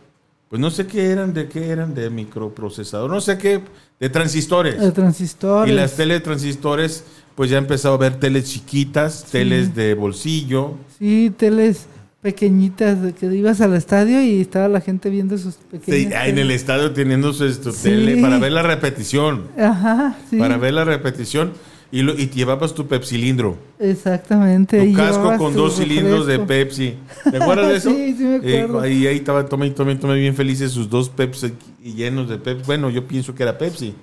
pues 0.48 0.60
no 0.60 0.70
sé 0.70 0.86
qué 0.88 1.10
eran 1.10 1.32
de 1.32 1.46
qué 1.48 1.68
eran 1.68 1.94
de 1.94 2.10
microprocesador 2.10 3.08
no 3.08 3.20
sé 3.20 3.38
qué 3.38 3.60
de 4.00 4.08
transistores 4.08 4.80
De 4.80 4.90
transistores. 4.92 5.70
Y 5.70 5.76
las 5.76 5.94
teles 5.94 6.22
transistores, 6.22 7.04
pues 7.40 7.48
ya 7.48 7.56
he 7.56 7.60
empezado 7.60 7.94
a 7.94 7.96
ver 7.96 8.16
teles 8.20 8.44
chiquitas, 8.52 9.24
teles 9.32 9.74
de 9.74 9.94
bolsillo. 9.94 10.74
Sí, 10.98 11.32
teles 11.34 11.86
pequeñitas 12.20 13.00
de 13.02 13.14
que 13.14 13.34
ibas 13.34 13.62
al 13.62 13.74
estadio 13.74 14.22
y 14.22 14.42
estaba 14.42 14.68
la 14.68 14.82
gente 14.82 15.08
viendo 15.08 15.38
sus 15.38 15.54
Sí, 15.54 15.60
pequeñas. 15.70 16.28
en 16.28 16.36
el 16.36 16.50
estadio 16.50 16.92
teniendo 16.92 17.32
su, 17.32 17.50
su 17.50 17.72
Sí. 17.72 17.84
tele 17.84 18.20
para 18.20 18.38
ver 18.38 18.52
la 18.52 18.60
repetición. 18.62 19.44
Ajá, 19.58 20.18
sí. 20.28 20.36
Para 20.36 20.58
ver 20.58 20.74
la 20.74 20.84
repetición. 20.84 21.52
Y, 21.90 22.02
lo- 22.02 22.12
y 22.12 22.28
llevabas 22.28 22.74
tu 22.74 22.86
pepsilindro. 22.86 23.56
Exactamente. 23.78 24.78
Tu 24.78 24.84
y 24.84 24.92
casco 24.92 25.34
con 25.38 25.54
tu 25.54 25.60
dos 25.60 25.76
cilindros 25.78 26.26
de. 26.26 26.40
Pepsi. 26.40 26.94
¿Te 27.30 27.38
acuerdas 27.38 27.68
de 27.68 27.76
eso? 27.78 27.90
Sí, 27.90 28.14
sí 28.18 28.22
me 28.24 28.36
Eh, 28.36 28.60
acuerdo. 28.64 28.80
ahí, 28.80 29.06
ahí 29.06 29.16
y 29.16 29.20
tome 29.48 29.66
y 29.66 29.70
tome 29.70 30.14
bien 30.18 30.36
felices 30.36 30.72
sus 30.72 30.90
dos 30.90 31.08
Pepsi 31.08 31.54
llenos 31.82 32.28
de 32.28 32.36
Pepsi. 32.36 32.64
Bueno, 32.66 32.90
yo 32.90 33.08
pienso 33.08 33.34
que 33.34 33.42
era 33.44 33.56
Pepsi. 33.56 33.94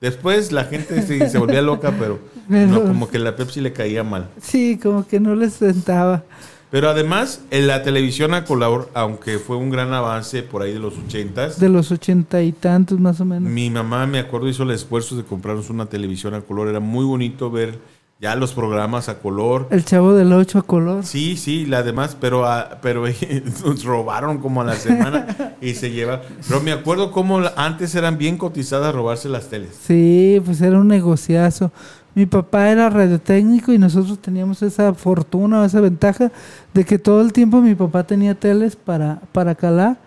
Después 0.00 0.52
la 0.52 0.64
gente 0.64 1.02
se, 1.02 1.28
se 1.30 1.38
volvía 1.38 1.62
loca, 1.62 1.92
pero, 1.98 2.18
Pero- 2.48 2.66
no, 2.66 2.82
como 2.82 3.08
que 3.08 3.18
la 3.18 3.34
Pepsi 3.36 3.60
le 3.60 3.72
caía 3.72 4.04
mal. 4.04 4.28
Sí, 4.40 4.78
como 4.82 5.06
que 5.06 5.20
no 5.20 5.34
les 5.34 5.54
sentaba. 5.54 6.24
Pero 6.70 6.90
además, 6.90 7.42
en 7.52 7.68
la 7.68 7.82
televisión 7.84 8.34
a 8.34 8.44
color, 8.44 8.90
aunque 8.92 9.38
fue 9.38 9.56
un 9.56 9.70
gran 9.70 9.92
avance 9.92 10.42
por 10.42 10.62
ahí 10.62 10.72
de 10.72 10.80
los 10.80 10.98
ochentas, 10.98 11.60
De 11.60 11.68
los 11.68 11.92
ochenta 11.92 12.42
y 12.42 12.50
tantos 12.52 12.98
más 12.98 13.20
o 13.20 13.24
menos. 13.24 13.48
mi 13.50 13.70
mamá, 13.70 14.06
me 14.06 14.18
acuerdo, 14.18 14.48
hizo 14.48 14.64
el 14.64 14.72
esfuerzo 14.72 15.16
de 15.16 15.22
comprarnos 15.22 15.70
una 15.70 15.86
televisión 15.86 16.34
a 16.34 16.40
color. 16.40 16.66
Era 16.68 16.80
muy 16.80 17.04
bonito 17.04 17.50
ver 17.52 17.78
ya 18.18 18.34
los 18.34 18.54
programas 18.54 19.08
a 19.08 19.18
color. 19.18 19.68
El 19.70 19.84
chavo 19.84 20.14
del 20.14 20.32
8 20.32 20.60
a 20.60 20.62
color. 20.62 21.04
Sí, 21.04 21.36
sí, 21.36 21.66
la 21.66 21.82
demás, 21.82 22.16
pero, 22.18 22.46
ah, 22.46 22.78
pero 22.80 23.04
nos 23.64 23.84
robaron 23.84 24.38
como 24.38 24.62
a 24.62 24.64
la 24.64 24.74
semana 24.74 25.54
y 25.60 25.74
se 25.74 25.90
lleva. 25.90 26.22
Pero 26.48 26.60
me 26.60 26.72
acuerdo 26.72 27.12
cómo 27.12 27.40
antes 27.56 27.94
eran 27.94 28.16
bien 28.16 28.38
cotizadas 28.38 28.94
robarse 28.94 29.28
las 29.28 29.48
teles. 29.48 29.78
Sí, 29.82 30.40
pues 30.44 30.60
era 30.60 30.78
un 30.78 30.88
negociazo. 30.88 31.70
Mi 32.14 32.24
papá 32.24 32.70
era 32.70 32.88
radiotécnico 32.88 33.74
y 33.74 33.78
nosotros 33.78 34.18
teníamos 34.20 34.62
esa 34.62 34.94
fortuna 34.94 35.60
o 35.60 35.64
esa 35.64 35.82
ventaja 35.82 36.32
de 36.72 36.84
que 36.84 36.98
todo 36.98 37.20
el 37.20 37.34
tiempo 37.34 37.60
mi 37.60 37.74
papá 37.74 38.04
tenía 38.04 38.34
teles 38.34 38.74
para, 38.74 39.20
para 39.32 39.54
calar 39.54 40.05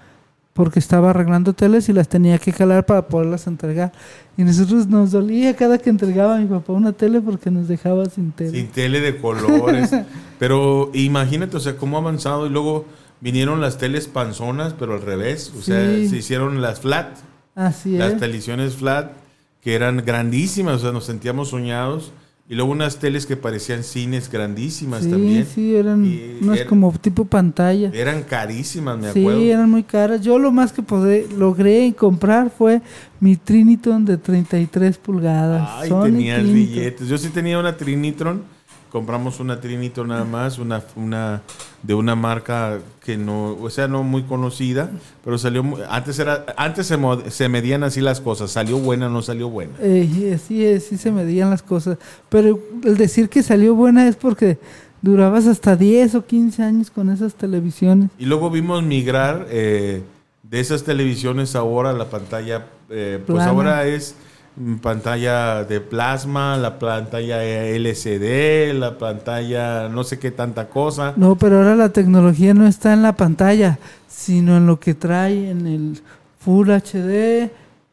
porque 0.59 0.79
estaba 0.79 1.11
arreglando 1.11 1.53
teles 1.53 1.87
y 1.87 1.93
las 1.93 2.09
tenía 2.09 2.37
que 2.37 2.51
jalar 2.51 2.85
para 2.85 3.07
poderlas 3.07 3.47
entregar. 3.47 3.93
Y 4.35 4.43
nosotros 4.43 4.87
nos 4.87 5.11
dolía 5.11 5.55
cada 5.55 5.77
que 5.77 5.89
entregaba 5.89 6.35
a 6.35 6.37
mi 6.39 6.47
papá 6.47 6.73
una 6.73 6.91
tele 6.91 7.21
porque 7.21 7.49
nos 7.49 7.69
dejaba 7.69 8.03
sin 8.09 8.33
tele. 8.33 8.51
Sin 8.51 8.67
tele 8.67 8.99
de 8.99 9.15
colores. 9.15 9.89
pero 10.37 10.91
imagínate, 10.93 11.55
o 11.55 11.61
sea, 11.61 11.77
cómo 11.77 11.95
ha 11.95 12.01
avanzado 12.01 12.45
y 12.45 12.49
luego 12.49 12.83
vinieron 13.21 13.61
las 13.61 13.77
teles 13.77 14.09
panzonas, 14.09 14.73
pero 14.77 14.95
al 14.95 15.01
revés. 15.01 15.53
O 15.57 15.61
sea, 15.61 15.81
Sí. 15.95 16.09
se 16.09 16.17
hicieron 16.17 16.61
las 16.61 16.81
flat, 16.81 17.07
Así 17.55 17.95
las 17.97 18.15
es. 18.15 18.19
televisiones 18.19 18.75
flat, 18.75 19.13
que 19.61 19.75
eran 19.75 20.03
grandísimas, 20.05 20.75
o 20.75 20.79
sea, 20.79 20.91
nos 20.91 21.05
sentíamos 21.05 21.51
soñados. 21.51 22.11
Y 22.51 22.55
luego 22.55 22.71
unas 22.71 22.97
teles 22.97 23.27
que 23.27 23.37
parecían 23.37 23.83
cines 23.83 24.27
grandísimas 24.31 25.03
Sí, 25.03 25.11
también. 25.11 25.45
sí, 25.45 25.75
eran 25.75 26.03
Y 26.03 26.39
unas 26.41 26.61
era- 26.61 26.67
como 26.69 26.91
tipo 26.93 27.23
pantalla. 27.25 27.91
Eran 27.93 28.23
carísimas, 28.23 28.97
me 28.97 29.13
Sí, 29.13 29.19
acuerdo. 29.19 29.41
eran 29.41 29.69
muy 29.69 29.83
caras. 29.83 30.21
Yo 30.21 30.39
lo 30.39 30.51
más 30.51 30.73
que 30.73 30.81
podré, 30.81 31.27
logré 31.37 31.93
comprar 31.95 32.49
fue 32.49 32.81
mi 33.19 33.35
Triniton 33.35 34.05
de 34.05 34.17
33 34.17 34.97
pulgadas. 34.97 35.69
Ay, 35.73 35.89
Sony 35.89 36.03
tenías 36.03 36.43
billetes. 36.43 37.07
Yo 37.07 37.17
sí 37.17 37.29
tenía 37.29 37.59
una 37.59 37.77
Trinitron. 37.77 38.43
Compramos 38.91 39.39
una 39.39 39.61
Trinitron 39.61 40.07
nada 40.07 40.25
más, 40.25 40.57
una, 40.57 40.81
una 40.95 41.43
de 41.83 41.93
una 41.93 42.15
marca 42.15 42.79
que 43.03 43.17
no, 43.17 43.55
o 43.61 43.69
sea, 43.69 43.87
no 43.87 44.01
muy 44.03 44.23
conocida, 44.23 44.89
pero 45.23 45.37
salió 45.37 45.63
antes 45.89 46.17
era 46.17 46.45
antes 46.57 46.87
se, 46.87 46.97
se 47.29 47.49
medían 47.49 47.83
así 47.83 48.01
las 48.01 48.19
cosas, 48.19 48.49
salió 48.49 48.79
buena, 48.79 49.07
no 49.07 49.21
salió 49.21 49.47
buena. 49.47 49.73
Eh, 49.79 50.39
sí, 50.43 50.79
sí 50.79 50.97
se 50.97 51.11
medían 51.11 51.51
las 51.51 51.61
cosas. 51.61 51.99
Pero 52.29 52.59
el 52.83 52.97
decir 52.97 53.29
que 53.29 53.43
salió 53.43 53.75
buena 53.75 54.07
es 54.07 54.15
porque 54.15 54.57
durabas 55.01 55.47
hasta 55.47 55.75
10 55.75 56.15
o 56.15 56.25
15 56.25 56.63
años 56.63 56.89
con 56.91 57.09
esas 57.09 57.35
televisiones. 57.35 58.09
Y 58.17 58.25
luego 58.25 58.49
vimos 58.49 58.83
migrar 58.83 59.47
eh, 59.49 60.01
de 60.43 60.59
esas 60.59 60.83
televisiones 60.83 61.55
ahora 61.55 61.91
a 61.91 61.93
la 61.93 62.09
pantalla, 62.09 62.67
eh, 62.89 63.23
pues 63.25 63.43
ahora 63.43 63.85
es 63.85 64.15
mm, 64.55 64.75
pantalla 64.77 65.63
de 65.63 65.79
plasma, 65.81 66.57
la 66.57 66.79
pantalla 66.79 67.43
LCD, 67.43 68.73
la 68.73 68.97
pantalla 68.97 69.89
no 69.89 70.03
sé 70.03 70.19
qué 70.19 70.31
tanta 70.31 70.69
cosa. 70.69 71.13
No, 71.15 71.35
pero 71.35 71.57
ahora 71.57 71.75
la 71.75 71.89
tecnología 71.89 72.53
no 72.53 72.67
está 72.67 72.93
en 72.93 73.01
la 73.01 73.13
pantalla, 73.13 73.79
sino 74.07 74.57
en 74.57 74.65
lo 74.65 74.79
que 74.79 74.93
trae 74.93 75.51
en 75.51 75.67
el 75.67 76.01
Full 76.39 76.69
HD, 76.69 77.49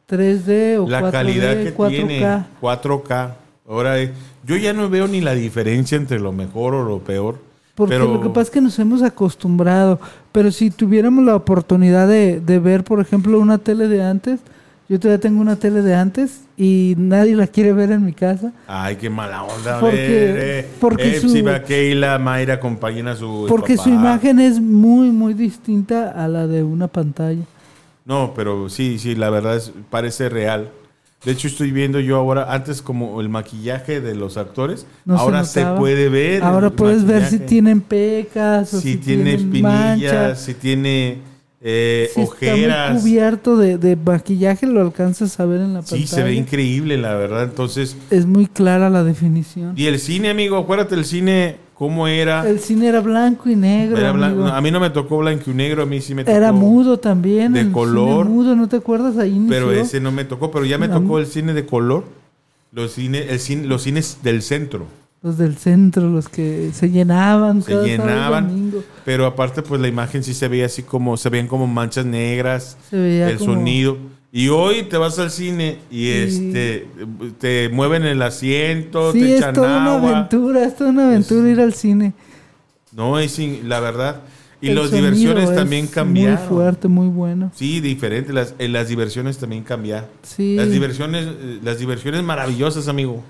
3D 0.09 0.79
o 0.79 0.89
la 0.89 1.03
4D, 1.03 1.11
calidad 1.11 1.55
que 1.55 1.75
4K. 1.75 1.89
tiene 1.89 2.45
4K. 2.61 3.31
Ahora 3.69 4.01
eh, 4.01 4.13
yo 4.45 4.57
ya 4.57 4.73
no 4.73 4.89
veo 4.89 5.09
ni 5.09 5.21
la 5.21 5.35
diferencia 5.35 5.97
entre 5.97 6.21
lo 6.21 6.33
mejor 6.33 6.75
o 6.75 6.85
lo 6.85 7.01
peor. 7.01 7.39
Porque 7.75 7.95
pero 7.95 8.11
lo 8.11 8.23
que 8.23 8.29
pasa 8.29 8.43
es 8.43 8.51
que 8.51 8.61
nos 8.61 8.79
hemos 8.79 9.03
acostumbrado. 9.03 10.01
Pero 10.33 10.51
si 10.51 10.71
tuviéramos 10.71 11.25
la 11.25 11.35
oportunidad 11.35 12.09
de, 12.09 12.41
de 12.41 12.59
ver, 12.59 12.85
por 12.85 13.01
ejemplo, 13.01 13.39
una 13.39 13.59
tele 13.59 13.89
de 13.89 14.03
antes, 14.03 14.41
yo 14.88 15.01
todavía 15.01 15.20
tengo 15.20 15.40
una 15.40 15.57
tele 15.57 15.83
de 15.83 15.94
antes 15.94 16.42
y 16.57 16.94
nadie 16.96 17.35
la 17.35 17.46
quiere 17.46 17.72
ver 17.72 17.90
en 17.90 18.05
mi 18.05 18.12
casa. 18.12 18.53
Ay, 18.66 18.96
qué 18.96 19.11
mala 19.11 19.42
onda. 19.42 19.81
Porque- 19.81 19.96
ver, 19.96 20.37
eh, 20.38 20.68
porque 20.81 21.20
su- 21.20 21.35
Epsi, 21.37 21.64
Keila, 21.66 22.18
Mayra 22.18 22.55
acompañan 22.55 23.09
a 23.09 23.16
su 23.16 23.46
Porque 23.49 23.77
su 23.77 23.85
papá. 23.90 23.94
imagen 23.96 24.38
es 24.40 24.61
muy, 24.61 25.11
muy 25.11 25.35
distinta 25.35 26.11
a 26.11 26.29
la 26.29 26.46
de 26.46 26.62
una 26.62 26.87
pantalla. 26.88 27.42
No, 28.05 28.33
pero 28.37 28.68
sí, 28.68 28.99
sí, 29.01 29.16
la 29.16 29.31
verdad 29.31 29.57
es, 29.57 29.72
parece 29.90 30.29
real. 30.29 30.70
De 31.25 31.33
hecho, 31.33 31.49
estoy 31.49 31.72
viendo 31.72 31.99
yo 31.99 32.16
ahora, 32.18 32.53
antes 32.53 32.81
como 32.83 33.20
el 33.20 33.29
maquillaje 33.29 34.01
de 34.01 34.14
los 34.14 34.37
actores, 34.37 34.87
No 35.05 35.18
ahora 35.18 35.42
se, 35.44 35.64
puede 35.66 36.09
ver. 36.09 36.44
Ahora 36.44 36.70
puedes 36.70 37.05
ver 37.05 37.25
si 37.27 37.40
tienen 37.40 37.81
pecas 37.81 38.72
o 38.72 38.81
si, 38.81 38.92
si, 38.92 38.96
tiene 38.99 39.25
tienen 39.25 39.40
espinillas, 39.40 40.12
manchas. 40.14 40.40
si 40.40 40.55
tiene 40.55 41.18
eh, 41.61 42.11
Si 42.14 42.21
está 42.21 42.33
ojeras. 42.35 42.92
muy 42.92 43.01
cubierto 43.03 43.57
de, 43.57 43.79
de 43.79 43.97
maquillaje, 43.97 44.66
lo 44.66 44.81
alcanzas 44.81 45.38
a 45.40 45.47
ver 45.47 45.61
en 45.61 45.75
la 45.75 45.81
pantalla. 45.81 46.01
Sí, 46.03 46.07
se 46.07 46.23
ve 46.23 46.35
increíble, 46.35 46.97
la 46.99 47.14
verdad. 47.14 47.45
Entonces, 47.45 47.97
Es 48.11 48.27
muy 48.27 48.47
clara 48.47 48.90
la 48.90 49.03
definición. 49.05 49.73
y 49.77 49.87
el 49.87 49.99
cine, 49.99 50.31
amigo, 50.31 50.57
acuérdate 50.59 50.95
el 50.95 51.05
cine, 51.05 51.57
cómo 51.75 52.07
era. 52.09 52.49
El 52.49 52.61
cine 52.61 52.88
era 52.88 53.01
blanco 53.01 53.49
y 53.49 53.57
negro. 53.57 53.97
Era 53.99 54.12
blan- 54.12 54.25
amigo. 54.33 54.47
a 54.47 54.61
mí 54.61 54.71
no 54.71 54.81
me 54.81 54.90
tocó 54.90 55.19
blanco 55.19 55.51
y 55.51 55.55
negro, 55.55 55.83
a 55.83 55.87
mí 55.87 56.01
sí 56.01 56.14
me 56.14 56.25
tocó. 56.25 56.37
Era 56.37 56.53
mudo 56.53 56.99
también. 56.99 57.53
de 57.53 57.61
el 57.61 57.66
cine 57.66 57.75
color. 57.75 58.27
mudo, 58.27 58.55
¿no 58.55 58.69
te 58.69 58.77
acuerdas? 58.77 59.16
Ahí 59.19 59.31
inició. 59.31 59.49
Pero 59.51 59.73
ese 59.73 60.01
no 60.01 60.12
me 60.12 60.25
tocó, 60.25 60.51
pero 60.51 60.64
ya 60.66 60.79
me 60.79 60.88
tocó 60.88 61.19
el 61.19 61.27
cine 61.27 61.53
de 61.55 61.64
color. 61.66 62.05
Los, 62.73 62.92
cine, 62.92 63.31
el 63.31 63.38
cine, 63.40 63.66
los 63.66 63.83
cines 63.83 64.19
del 64.23 64.42
centro. 64.42 64.85
Los 65.23 65.38
del 65.38 65.57
centro, 65.57 66.11
los 66.11 66.29
que 66.29 66.71
se 66.75 66.90
llenaban. 66.90 67.62
Se 67.62 67.73
cada 67.73 67.85
llenaban. 67.87 68.49
domingo. 68.49 68.83
Pero 69.07 69.25
aparte, 69.25 69.62
pues 69.62 69.81
la 69.81 69.87
imagen 69.87 70.25
sí 70.25 70.35
se 70.35 70.49
veía 70.49 70.66
así 70.66 70.83
como, 70.83 71.16
se 71.16 71.31
veían 71.31 71.47
como 71.47 71.69
manchas 71.69 72.05
negras, 72.05 72.77
el 72.90 73.38
como- 73.38 73.55
sonido. 73.55 73.97
Y 74.33 74.49
hoy 74.49 74.83
te 74.83 74.97
vas 74.99 75.16
al 75.21 75.31
cine 75.31 75.79
y 75.90 76.09
este 76.11 76.88
te 77.38 77.69
mueven 77.71 78.03
el 78.05 78.21
asiento, 78.21 79.12
Sí, 79.12 79.21
te 79.21 79.35
es 79.35 79.38
echan 79.40 79.55
toda 79.55 79.79
una 79.81 79.95
aventura, 79.95 80.64
es 80.64 80.77
toda 80.77 80.90
una 80.90 81.07
aventura 81.07 81.49
ir 81.49 81.61
al 81.61 81.73
cine. 81.73 82.12
No, 82.92 83.19
es 83.21 83.31
sin- 83.31 83.69
la 83.69 83.79
verdad. 83.79 84.23
Y 84.61 84.71
las 84.71 84.90
diversiones 84.90 85.51
es 85.51 85.55
también 85.57 85.87
cambiaron. 85.87 86.35
Muy 86.40 86.49
fuerte, 86.49 86.88
muy 86.88 87.07
bueno. 87.07 87.53
Sí, 87.55 87.79
diferente. 87.81 88.33
Las, 88.33 88.55
eh, 88.59 88.66
las 88.69 88.88
diversiones 88.88 89.38
también 89.38 89.62
cambiaron. 89.62 90.09
Sí. 90.23 90.57
Las 90.57 90.71
diversiones, 90.71 91.27
eh, 91.29 91.61
las 91.62 91.79
diversiones 91.79 92.23
maravillosas, 92.25 92.88
amigo. 92.88 93.23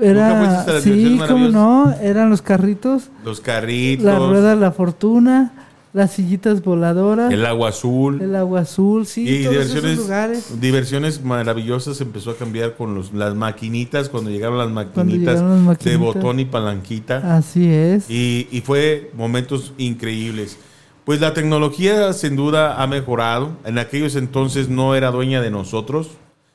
Era, 0.00 0.58
hasta 0.60 0.72
las 0.74 0.82
sí, 0.82 0.90
diversiones 0.90 1.28
cómo 1.30 1.48
no, 1.48 1.94
eran 2.00 2.30
los 2.30 2.40
carritos, 2.40 3.10
Los 3.24 3.40
carritos, 3.40 4.04
la 4.06 4.18
rueda 4.18 4.50
de 4.50 4.56
la 4.56 4.72
fortuna, 4.72 5.52
las 5.92 6.12
sillitas 6.12 6.62
voladoras, 6.62 7.30
el 7.30 7.40
el, 7.40 7.46
agua 7.46 7.68
azul. 7.68 8.34
agua 8.34 8.60
azul, 8.60 9.04
sí, 9.06 9.22
y 9.28 9.42
todos 9.42 9.50
diversiones, 9.52 9.92
esos 9.92 10.04
lugares. 10.04 10.60
diversiones 10.60 11.22
maravillosas 11.22 12.00
empezó 12.00 12.30
a 12.30 12.36
cambiar 12.36 12.74
con 12.76 12.94
los, 12.94 13.12
las 13.12 13.34
maquinitas, 13.34 14.08
cuando 14.08 14.30
llegaron 14.30 14.56
las 14.56 14.70
maquinitas, 14.70 15.34
llegaron 15.34 15.50
las 15.50 15.58
de 15.58 15.64
maquinitas. 15.66 16.00
botón 16.00 16.40
y 16.40 16.44
palanquita. 16.46 17.36
Así 17.36 17.68
es. 17.68 18.08
Y, 18.08 18.48
y 18.50 18.62
fue 18.62 19.10
momentos 19.14 19.74
increíbles. 19.76 20.58
Pues 21.04 21.20
la 21.20 21.34
tecnología 21.34 22.12
sin 22.12 22.36
duda 22.36 22.80
ha 22.80 22.86
mejorado. 22.86 23.50
En 23.64 23.78
aquellos 23.78 24.14
entonces 24.16 24.68
no 24.68 24.94
era 24.94 25.10
dueña 25.10 25.42
de 25.42 25.50
nosotros. 25.50 26.12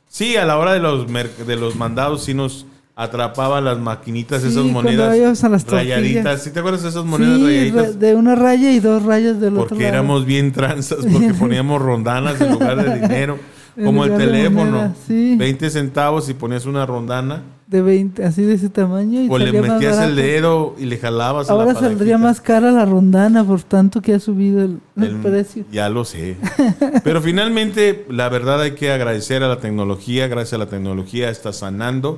Sí, 0.08 0.38
a 0.38 0.46
la 0.46 0.58
hora 0.58 0.74
de 0.74 0.80
los, 0.80 1.06
de 1.06 1.56
los 1.58 1.76
mandados 1.76 2.24
sí 2.24 2.34
nos 2.34 2.66
atrapaban 3.00 3.64
las 3.64 3.78
maquinitas, 3.80 4.42
Sí, 4.42 4.48
esas 4.50 4.66
monedas 4.66 5.44
a 5.44 5.50
las 5.50 5.66
rayaditas. 5.68 6.42
¿Sí 6.44 6.50
te 6.52 6.60
acuerdas 6.60 6.82
de 6.84 6.90
esas 6.90 7.06
monedas 7.06 7.38
Sí, 7.38 7.46
rayaditas? 7.46 7.86
ra- 7.86 7.92
de 8.00 8.16
una 8.16 8.36
raya 8.36 8.72
y 8.74 8.80
dos 8.80 9.04
rayas 9.04 9.40
del 9.40 9.54
otro 9.56 9.70
Porque 9.70 9.88
éramos 9.88 10.26
bien 10.26 10.52
tranzas, 10.52 11.06
porque 11.10 11.34
poníamos 11.36 11.80
rondanas 11.82 12.42
en 12.42 12.52
lugar 12.52 12.84
de 12.84 13.00
dinero. 13.08 13.38
Como 13.82 14.04
el 14.06 14.18
teléfono. 14.18 14.96
sí. 15.08 15.36
20 15.38 15.70
centavos 15.70 16.28
y 16.30 16.34
ponías 16.34 16.66
una 16.66 16.88
rondana. 16.88 17.44
de 17.68 17.84
20, 17.84 18.24
así 18.26 18.42
de 18.42 18.56
ese 18.56 18.70
tamaño. 18.70 19.22
Y 19.22 19.30
O 19.30 19.38
le 19.38 19.52
metías 19.52 20.00
el 20.00 20.16
dedo 20.16 20.74
y 20.80 20.86
le 20.86 20.98
jalabas 20.98 21.52
a 21.52 21.54
la 21.54 21.62
Ahora 21.62 21.76
saldría 21.80 22.18
más 22.18 22.42
cara 22.42 22.72
la 22.72 22.86
rondana 22.86 23.44
por 23.44 23.62
tanto 23.62 24.02
que 24.02 24.16
ha 24.16 24.20
subido 24.20 24.64
el, 24.64 24.80
el 24.96 25.04
El- 25.04 25.16
precio. 25.18 25.66
Ya 25.72 25.88
lo 25.90 26.04
sé. 26.06 26.38
Pero 27.04 27.22
finalmente, 27.22 28.08
la 28.10 28.30
verdad 28.30 28.62
hay 28.62 28.72
que 28.72 28.90
agradecer 28.92 29.44
a 29.44 29.48
la 29.48 29.60
tecnología. 29.60 30.28
Gracias 30.28 30.54
a 30.54 30.58
la 30.58 30.66
tecnología 30.70 31.30
está 31.30 31.54
sanando. 31.54 32.18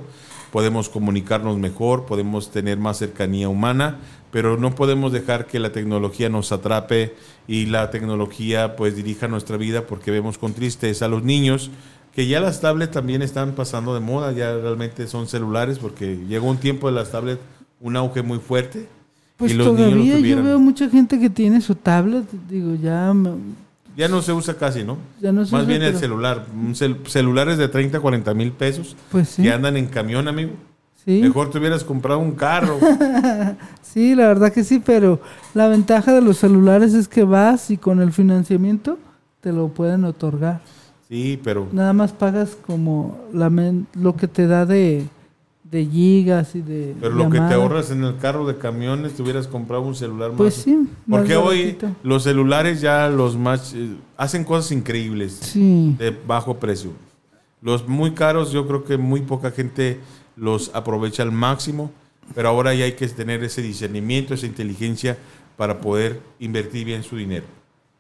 Podemos 0.52 0.90
comunicarnos 0.90 1.58
mejor, 1.58 2.06
podemos 2.06 2.52
tener 2.52 2.78
más 2.78 2.98
cercanía 2.98 3.50
humana, 3.50 4.00
pero 4.32 4.58
no 4.58 4.76
podemos 4.76 5.12
dejar 5.12 5.46
que 5.46 5.60
la 5.60 5.72
tecnología 5.72 6.30
nos 6.30 6.52
atrape 6.52 7.16
y 7.48 7.68
la 7.68 7.90
tecnología 7.90 8.76
pues 8.76 8.96
dirija 8.96 9.28
nuestra 9.28 9.58
vida 9.58 9.86
porque 9.86 10.12
vemos 10.12 10.38
con 10.38 10.54
tristeza 10.54 11.06
a 11.06 11.10
los 11.10 11.24
niños 11.24 11.72
que 12.14 12.28
ya 12.28 12.40
las 12.40 12.60
tablets 12.60 12.92
también 12.92 13.22
están 13.22 13.54
pasando 13.54 13.94
de 13.94 14.00
moda, 14.00 14.32
ya 14.32 14.54
realmente 14.58 15.08
son 15.08 15.28
celulares 15.28 15.80
porque 15.80 16.18
llegó 16.28 16.50
un 16.50 16.58
tiempo 16.58 16.88
de 16.88 16.94
las 16.94 17.12
tablets 17.12 17.42
un 17.80 17.96
auge 17.96 18.22
muy 18.22 18.40
fuerte. 18.40 18.88
Pues 19.38 19.54
y 19.54 19.56
los 19.56 19.68
niños 19.68 19.80
lo 19.80 19.92
todavía 19.94 20.14
yo 20.16 20.20
tuvieran. 20.20 20.44
veo 20.44 20.60
mucha 20.60 20.90
gente 20.90 21.18
que 21.20 21.30
tiene 21.30 21.62
su 21.62 21.76
tablet, 21.76 22.26
digo, 22.50 22.76
ya, 22.76 23.14
Ya 24.00 24.08
no 24.08 24.22
se 24.22 24.32
usa 24.32 24.54
casi, 24.56 24.84
¿no? 24.86 24.98
ya 25.22 25.32
no 25.34 25.46
se 25.46 25.52
Más 25.52 25.64
usa, 25.64 25.68
bien 25.70 25.82
el 25.82 25.90
pero- 25.90 26.00
celular. 26.00 26.46
Cel- 26.72 27.06
celulares 27.06 27.58
de 27.58 27.68
30, 27.68 28.00
40 28.00 28.34
mil 28.34 28.52
pesos 28.54 28.96
Pues 29.12 29.28
sí, 29.30 29.44
que 29.44 29.52
andan 29.52 29.76
en 29.76 29.88
camión, 29.88 30.28
amigo. 30.30 30.52
sí, 31.04 31.20
Mejor 31.22 31.52
te 31.52 31.58
hubieras 31.60 31.84
comprado 31.84 32.20
un 32.20 32.32
carro. 32.32 32.78
sí, 33.82 34.16
la 34.16 34.28
verdad 34.28 34.54
que 34.54 34.64
sí, 34.64 34.80
pero 34.84 35.20
la 35.54 35.68
ventaja 35.68 36.14
de 36.14 36.22
los 36.22 36.38
celulares 36.38 36.94
es 36.94 37.08
que 37.10 37.24
vas 37.26 37.72
y 37.72 37.78
con 37.78 38.00
el 38.02 38.14
financiamiento 38.14 38.98
te 39.42 39.52
lo 39.52 39.68
pueden 39.68 40.06
otorgar. 40.06 40.62
sí, 41.10 41.40
pero 41.44 41.68
Nada 41.72 41.92
más 41.94 42.14
pagas 42.14 42.56
como 42.66 43.18
la 43.34 43.50
men- 43.50 43.86
lo 43.96 44.16
que 44.16 44.28
te 44.30 44.48
da 44.48 44.66
de, 44.66 45.08
de 45.70 45.86
gigas 45.86 46.56
y 46.56 46.62
de 46.62 46.96
pero 47.00 47.14
lo 47.14 47.30
que 47.30 47.38
te 47.38 47.54
ahorras 47.54 47.92
en 47.92 48.04
el 48.04 48.18
carro 48.18 48.48
de 48.48 48.58
camiones 48.58 49.14
te 49.14 49.22
hubieras 49.22 49.48
comprado 49.48 49.84
un 49.84 49.96
celular 49.96 50.30
más. 50.32 50.38
Pues 50.38 50.54
sí, 50.56 50.76
más 51.06 51.20
Porque 51.20 51.36
hoy 51.36 51.78
los 52.04 52.24
celulares 52.24 52.82
ya 52.82 53.08
los 53.10 53.38
más 53.38 53.74
eh, 53.76 53.96
hacen 54.18 54.44
cosas 54.44 54.72
increíbles 54.72 55.40
Sí, 55.42 55.96
de 56.00 56.10
bajo 56.12 56.58
precio. 56.58 56.92
Los 57.62 57.88
muy 57.88 58.12
caros 58.12 58.52
yo 58.52 58.66
creo 58.68 58.84
que 58.84 58.98
muy 58.98 59.22
poca 59.22 59.52
gente 59.52 60.00
los 60.36 60.72
aprovecha 60.74 61.24
al 61.24 61.32
máximo, 61.32 61.92
pero 62.34 62.50
ahora 62.50 62.74
ya 62.74 62.86
hay 62.86 62.94
que 62.94 63.08
tener 63.08 63.44
ese 63.44 63.62
discernimiento, 63.62 64.34
esa 64.34 64.46
inteligencia 64.46 65.18
para 65.58 65.82
poder 65.82 66.22
invertir 66.40 66.86
bien 66.86 67.04
su 67.04 67.18
dinero. 67.18 67.46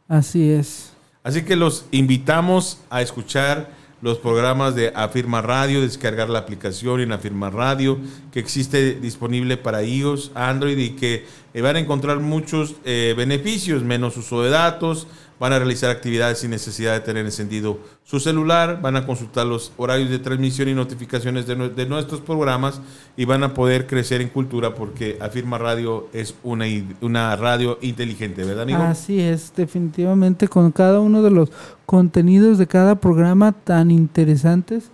así 0.07 0.49
es. 0.49 0.93
Así 1.22 1.43
que 1.43 1.57
los 1.57 1.86
invitamos 1.91 2.80
a 2.89 3.01
escuchar 3.01 3.70
los 4.02 4.18
programas 4.18 4.76
de 4.76 4.91
Afirma 4.95 5.41
Radio, 5.41 5.82
descargar 5.82 6.30
la 6.30 6.39
aplicación 6.39 7.02
en 7.02 7.12
Afirma 7.12 7.50
Radio 7.50 8.00
que 8.32 8.39
existe 8.39 8.95
disponible 8.95 9.58
para 9.58 9.84
iOS, 9.84 10.32
Android 10.36 10.78
y 10.78 10.89
que 10.91 11.26
eh, 11.54 11.62
van 11.62 11.76
a 11.76 11.80
encontrar 11.80 12.20
muchos 12.20 12.76
eh, 12.86 13.14
beneficios, 13.18 13.84
menos 13.84 14.16
uso 14.18 14.41
de 14.41 14.50
datos, 14.50 15.08
van 15.39 15.53
a 15.53 15.57
realizar 15.59 15.89
actividades 15.89 16.39
sin 16.39 16.51
necesidad 16.51 16.93
de 16.93 16.99
tener 16.99 17.25
encendido 17.25 17.79
su 18.03 18.19
celular, 18.19 18.81
van 18.81 18.95
a 18.97 19.05
consultar 19.05 19.45
los 19.47 19.71
horarios 19.77 20.09
de 20.09 20.19
transmisión 20.19 20.67
y 20.67 20.73
notificaciones 20.73 21.47
de, 21.47 21.57
nue- 21.57 21.73
de 21.73 21.85
nuestros 21.85 22.19
programas 22.21 22.81
y 23.15 23.25
van 23.25 23.43
a 23.43 23.53
poder 23.53 23.87
crecer 23.87 24.19
en 24.21 24.29
cultura 24.29 24.75
porque 24.75 25.17
Afirma 25.21 25.57
Radio 25.57 26.07
es 26.11 26.35
una, 26.43 26.65
una 27.01 27.35
radio 27.37 27.77
inteligente, 27.81 28.43
¿verdad, 28.43 28.63
amigo? 28.63 28.79
Así 28.81 29.19
es, 29.21 29.53
definitivamente 29.55 30.47
con 30.47 30.71
cada 30.71 30.99
uno 30.99 31.21
de 31.23 31.31
los 31.31 31.49
contenidos 31.85 32.57
de 32.57 32.67
cada 32.67 32.95
programa 32.95 33.51
tan 33.53 33.91
interesantes 33.91 34.91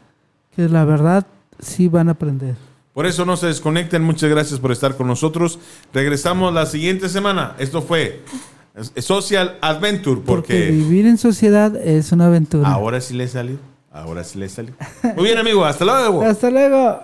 que 0.56 0.70
la 0.70 0.86
verdad 0.86 1.26
sí 1.60 1.88
van 1.88 2.08
a 2.10 2.12
aprender. 2.12 2.56
Por 2.94 3.06
eso 3.06 3.26
no 3.26 3.36
se 3.36 3.48
desconecten. 3.48 4.02
Muchas 4.04 4.30
gracias 4.30 4.58
por 4.60 4.72
estar 4.72 4.96
con 4.96 5.08
nosotros. 5.08 5.60
Regresamos 5.94 6.54
la 6.54 6.66
siguiente 6.66 7.10
semana. 7.10 7.54
Esto 7.60 7.82
fue 7.82 8.22
Social 9.00 9.58
Adventure 9.62 10.22
Porque 10.26 10.26
porque 10.26 10.72
vivir 10.72 11.06
en 11.06 11.18
sociedad 11.18 11.76
es 11.78 12.12
una 12.12 12.28
aventura. 12.28 12.68
ahora 12.70 13.00
sí 13.02 13.14
le 13.14 13.28
salió. 13.28 13.58
Ahora 13.92 14.24
sí 14.26 14.38
le 14.38 14.50
salió. 14.50 14.74
Muy 15.16 15.24
bien, 15.26 15.38
amigo. 15.38 15.64
Hasta 15.64 15.86
luego. 15.86 16.22
Hasta 16.22 16.50
luego. 16.52 17.00